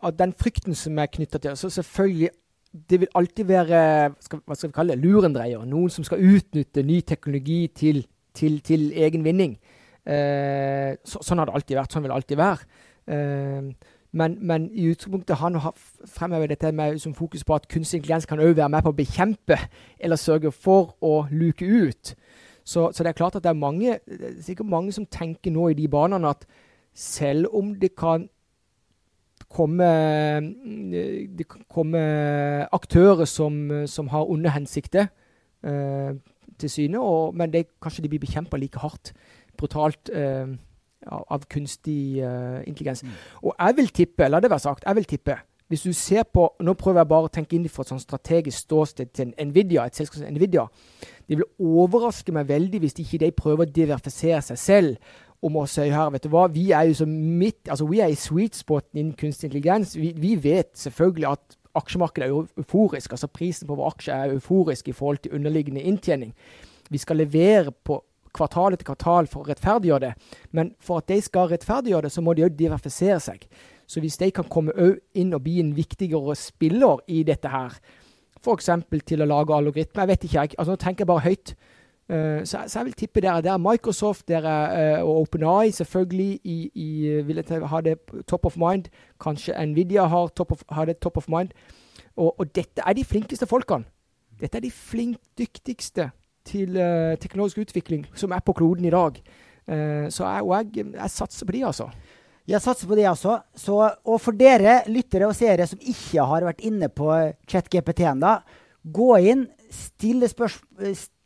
at 0.04 0.18
den 0.18 0.34
frykten 0.36 0.76
som 0.76 0.98
er 1.00 1.10
knytta 1.12 1.40
til 1.42 1.56
så 1.56 1.70
selvfølgelig 1.72 2.30
det 2.88 3.00
vil 3.00 3.08
alltid 3.16 3.48
være 3.48 3.80
skal, 4.20 4.42
hva 4.44 4.54
skal 4.54 4.68
vi 4.68 4.76
kalle 4.76 4.94
det, 4.94 5.00
lurendreier. 5.00 5.64
Noen 5.64 5.90
som 5.90 6.04
skal 6.04 6.20
utnytte 6.20 6.84
ny 6.84 7.00
teknologi 7.00 7.62
til, 7.74 8.02
til, 8.36 8.58
til 8.60 8.90
egen 8.92 9.24
vinning. 9.24 9.56
Eh, 10.04 10.92
så, 11.04 11.22
sånn 11.24 11.40
har 11.40 11.48
det 11.48 11.56
alltid 11.56 11.78
vært. 11.78 11.94
Sånn 11.94 12.04
vil 12.04 12.12
det 12.12 12.18
alltid 12.18 12.40
være. 12.40 12.68
Eh, 13.08 13.94
men, 14.18 14.36
men, 14.40 14.68
i 14.72 14.88
utgangspunktet 14.92 15.40
han 15.40 15.58
har 15.64 15.74
fremhevet 16.08 16.52
dette 16.54 16.72
med 16.76 17.00
som 17.00 17.16
fokus 17.16 17.44
på 17.44 17.56
at 17.56 17.68
kunstig 17.68 18.00
intelligens 18.00 18.28
kan 18.28 18.40
òg 18.40 18.54
være 18.56 18.70
med 18.72 18.84
på 18.84 18.92
å 18.92 18.96
bekjempe 18.96 19.58
eller 19.98 20.20
sørge 20.20 20.52
for 20.52 20.94
å 21.04 21.26
luke 21.30 21.64
ut. 21.64 22.14
Så, 22.68 22.90
så, 22.92 23.04
det 23.04 23.12
er 23.12 23.16
klart 23.16 23.36
at 23.38 23.44
det 23.46 23.52
er 23.52 23.56
mange, 23.56 23.96
er 23.96 24.40
sikkert 24.44 24.68
mange 24.68 24.92
som 24.92 25.06
tenker 25.08 25.54
nå 25.54 25.70
i 25.72 25.78
de 25.78 25.86
banene 25.88 26.28
at 26.28 26.44
selv 26.98 27.48
om 27.56 27.72
det 27.80 27.94
kan 27.96 28.26
komme, 29.48 29.88
det 31.38 31.46
kan 31.48 31.64
komme 31.72 32.02
aktører 32.74 33.24
som, 33.24 33.86
som 33.88 34.10
har 34.12 34.28
onde 34.28 34.52
hensikter 34.52 35.08
eh, 35.64 36.12
til 36.58 36.70
syne, 36.70 37.00
og, 37.00 37.36
men 37.38 37.52
det, 37.52 37.68
kanskje 37.80 38.04
de 38.04 38.10
blir 38.12 38.20
bekjempa 38.20 38.58
like 38.60 38.82
hardt, 38.82 39.14
brutalt, 39.56 40.10
eh, 40.12 40.50
av, 41.06 41.24
av, 41.30 41.46
kunstig 41.50 42.18
eh, 42.20 42.60
intelligens. 42.66 43.04
Mm. 43.06 43.14
Og 43.42 43.54
jeg 43.54 43.78
vil 43.78 43.94
tippe, 44.02 44.28
la 44.28 44.42
det 44.42 44.50
være 44.50 44.66
sagt, 44.66 44.84
jeg 44.84 44.98
vil 44.98 45.08
tippe 45.08 45.38
hvis 45.68 45.84
du 45.84 45.92
ser 45.92 46.24
på, 46.24 46.48
Nå 46.60 46.72
prøver 46.74 47.02
jeg 47.02 47.10
bare 47.10 47.28
å 47.28 47.32
tenke 47.32 47.56
inn 47.56 47.68
fra 47.68 47.84
et 47.84 47.92
sånn 47.92 48.00
strategisk 48.00 48.64
ståsted 48.64 49.12
til 49.12 49.32
Nvidia, 49.36 49.84
et 49.84 49.96
selskap 49.96 50.22
som 50.22 50.32
Nvidia. 50.32 50.64
Det 51.28 51.36
vil 51.36 51.76
overraske 51.78 52.32
meg 52.32 52.48
veldig 52.48 52.80
hvis 52.80 52.96
ikke 53.02 53.20
de 53.24 53.32
prøver 53.36 53.66
å 53.66 53.72
diversifisere 53.76 54.40
seg 54.46 54.60
selv 54.62 55.16
om 55.44 55.58
å 55.60 55.66
si 55.70 55.86
her, 55.92 56.10
vet 56.10 56.24
du 56.24 56.32
hva, 56.32 56.48
vi 56.50 56.70
er 56.74 56.88
jo 56.88 56.96
så 56.98 57.06
midt, 57.06 57.68
altså 57.68 57.86
vi 57.86 58.00
er 58.02 58.10
i 58.10 58.18
sweet 58.18 58.58
spoten 58.58 58.98
innen 58.98 59.14
kunstig 59.18 59.50
intelligens. 59.50 59.94
Vi, 59.94 60.10
vi, 60.18 60.34
vet 60.42 60.72
selvfølgelig 60.78 61.28
at 61.30 61.58
aksjemarkedet 61.78 62.26
er 62.26 62.48
euforisk. 62.58 63.12
altså 63.12 63.30
Prisen 63.30 63.68
på 63.68 63.76
vår 63.78 63.92
aksje 63.92 64.16
er 64.16 64.34
euforisk 64.34 64.88
i 64.88 64.96
forhold 64.96 65.22
til 65.22 65.36
underliggende 65.38 65.84
inntjening. 65.86 66.34
Vi 66.90 66.98
skal 66.98 67.20
levere 67.20 67.70
på 67.70 68.00
kvartal 68.34 68.74
etter 68.74 68.88
kvartal 68.88 69.28
for 69.30 69.44
å 69.44 69.50
rettferdiggjøre 69.50 70.08
det. 70.08 70.34
Men 70.56 70.72
for 70.82 71.02
at 71.02 71.08
de 71.10 71.20
skal 71.22 71.52
rettferdiggjøre 71.52 72.08
det, 72.08 72.14
så 72.14 72.24
må 72.24 72.34
de 72.34 72.46
òg 72.46 72.58
diversifisere 72.58 73.20
seg. 73.22 73.46
Så 73.88 74.02
hvis 74.04 74.18
de 74.20 74.28
kan 74.30 74.44
komme 74.52 74.74
inn 75.16 75.32
og 75.32 75.42
bli 75.46 75.58
en 75.62 75.72
viktigere 75.76 76.36
spiller 76.36 77.00
i 77.08 77.22
dette 77.24 77.48
her, 77.48 77.72
f.eks. 78.38 78.70
til 79.06 79.24
å 79.24 79.28
lage 79.28 79.56
algoritmer, 79.56 80.04
jeg 80.04 80.10
vet 80.12 80.24
ikke, 80.28 80.40
jeg, 80.40 80.58
altså 80.58 80.74
nå 80.74 80.80
tenker 80.82 81.04
jeg 81.04 81.10
bare 81.10 81.24
høyt. 81.24 81.54
Uh, 82.08 82.40
så, 82.44 82.62
så, 82.66 82.78
jeg 82.78 82.86
vil 82.86 82.98
tippe 83.02 83.20
dere 83.20 83.42
der 83.44 83.60
Microsoft 83.60 84.28
dere, 84.28 84.52
uh, 84.72 85.08
og 85.08 85.26
OpenAI 85.26 85.72
selvfølgelig 85.76 86.40
i, 86.44 86.58
i, 86.74 86.88
vil 87.24 87.40
jeg 87.40 87.68
ha 87.68 87.80
det 87.84 87.98
top 88.28 88.46
of 88.46 88.56
mind. 88.60 88.88
Kanskje 89.20 89.56
Nvidia 89.66 90.06
har, 90.08 90.30
of, 90.40 90.62
har 90.70 90.88
det 90.88 90.98
top 90.98 91.16
of 91.16 91.28
mind. 91.28 91.52
Og, 92.16 92.34
og, 92.40 92.46
dette 92.54 92.84
er 92.86 92.96
de 92.96 93.04
flinkeste 93.04 93.46
folkene. 93.46 93.84
Dette 94.40 94.56
er 94.56 94.64
de 94.64 94.70
flink, 94.70 95.18
dyktigste 95.38 96.10
til 96.44 96.76
uh, 96.76 97.16
teknologisk 97.20 97.58
utvikling 97.66 98.06
som 98.14 98.32
er 98.32 98.44
på 98.44 98.52
kloden 98.52 98.84
i 98.84 98.94
dag. 98.94 99.20
så 100.08 100.24
jeg, 100.24 100.42
og 100.42 100.52
jeg, 100.56 100.86
jeg 100.94 101.10
satser 101.10 101.46
på 101.46 101.52
de, 101.52 101.64
altså. 101.66 101.90
Jeg 102.48 102.64
satser 102.64 102.88
på 102.88 102.96
det, 102.96 103.04
altså. 103.10 103.36
Så, 103.52 103.76
og 104.08 104.22
for 104.24 104.36
dere 104.36 104.80
lyttere 104.88 105.28
og 105.28 105.36
seere 105.36 105.66
som 105.68 105.80
ikke 105.84 106.24
har 106.30 106.46
vært 106.48 106.64
inne 106.64 106.88
på 106.88 107.10
ChatGPT 107.50 108.06
ennå, 108.08 108.38
gå 108.88 109.08
inn, 109.28 109.44
still, 109.68 110.24
spørs 110.30 110.56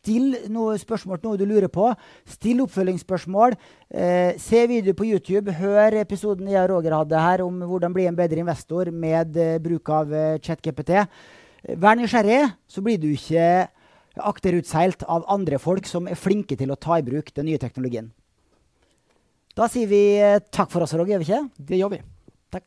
still 0.02 0.32
noe 0.50 0.74
spørsmål 0.82 1.20
til 1.20 1.30
noe 1.30 1.38
du 1.38 1.44
lurer 1.46 1.70
på. 1.70 1.92
Still 2.26 2.64
oppfølgingsspørsmål. 2.64 3.54
Eh, 3.86 4.34
se 4.42 4.64
video 4.66 4.96
på 4.98 5.06
YouTube. 5.06 5.54
Hør 5.54 5.94
episoden 6.00 6.50
jeg 6.50 6.64
og 6.64 6.72
Roger 6.72 6.96
hadde 6.96 7.20
her 7.22 7.44
om 7.44 7.60
hvordan 7.70 7.94
bli 7.94 8.08
en 8.10 8.18
bedre 8.18 8.42
investor 8.42 8.90
med 8.90 9.38
eh, 9.38 9.60
bruk 9.62 9.92
av 9.94 10.10
eh, 10.10 10.40
ChatGPT. 10.42 11.04
Vær 11.78 11.94
nysgjerrig, 11.94 12.40
så 12.66 12.82
blir 12.82 12.98
du 12.98 13.12
ikke 13.12 13.68
akterutseilt 14.18 15.06
av 15.06 15.22
andre 15.30 15.62
folk 15.62 15.86
som 15.86 16.10
er 16.10 16.18
flinke 16.18 16.58
til 16.58 16.74
å 16.74 16.80
ta 16.80 16.98
i 16.98 17.06
bruk 17.06 17.30
den 17.36 17.46
nye 17.46 17.62
teknologien. 17.62 18.10
Da 19.58 19.68
sier 19.68 19.88
vi 19.90 20.00
eh, 20.16 20.40
takk 20.52 20.70
for 20.72 20.84
oss, 20.84 20.94
Roger, 20.96 21.18
gjør 21.18 21.22
vi 21.22 21.28
ikke? 21.28 21.66
Det 21.68 21.80
gjør 21.80 21.92
vi. 21.92 22.00
Takk. 22.54 22.64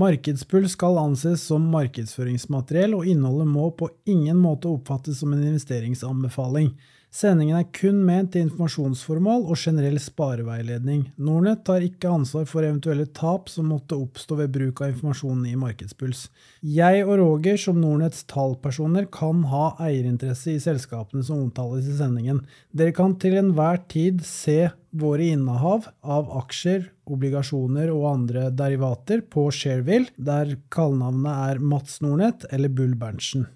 Markedspull 0.00 0.68
skal 0.72 1.00
anses 1.02 1.44
som 1.50 1.66
markedsføringsmateriell, 1.74 2.96
og 2.96 3.08
innholdet 3.08 3.50
må 3.50 3.68
på 3.76 3.90
ingen 4.08 4.40
måte 4.40 4.70
oppfattes 4.72 5.20
som 5.20 5.34
en 5.36 5.44
investeringsanbefaling. 5.50 6.72
Sendingen 7.12 7.58
er 7.58 7.66
kun 7.76 7.98
ment 8.08 8.30
til 8.32 8.46
informasjonsformål 8.46 9.42
og 9.52 9.58
generell 9.60 9.98
spareveiledning. 10.00 11.02
Nordnett 11.20 11.60
tar 11.68 11.84
ikke 11.84 12.08
ansvar 12.08 12.46
for 12.48 12.64
eventuelle 12.64 13.04
tap 13.12 13.52
som 13.52 13.68
måtte 13.68 13.98
oppstå 14.00 14.38
ved 14.38 14.54
bruk 14.54 14.80
av 14.80 14.94
informasjonen 14.94 15.50
i 15.50 15.58
Markedspuls. 15.60 16.24
Jeg 16.64 17.04
og 17.04 17.18
Roger 17.20 17.60
som 17.60 17.82
Nordnetts 17.84 18.24
tallpersoner 18.32 19.10
kan 19.12 19.44
ha 19.52 19.74
eierinteresse 19.84 20.56
i 20.56 20.64
selskapene 20.64 21.20
som 21.28 21.44
omtales 21.44 21.92
i 21.92 22.00
sendingen. 22.00 22.40
Dere 22.72 22.96
kan 22.96 23.18
til 23.20 23.36
enhver 23.42 23.84
tid 23.92 24.24
se 24.24 24.70
våre 24.96 25.28
innehav 25.36 25.92
av 26.00 26.32
aksjer, 26.40 26.88
obligasjoner 27.12 27.92
og 27.92 28.08
andre 28.16 28.48
derivater 28.56 29.20
på 29.20 29.50
Shareville, 29.52 30.14
der 30.16 30.56
kallenavnet 30.72 31.50
er 31.52 31.60
Mats 31.60 32.00
Nordnett 32.00 32.48
eller 32.48 32.72
Bull 32.72 32.96
Berntsen. 32.96 33.50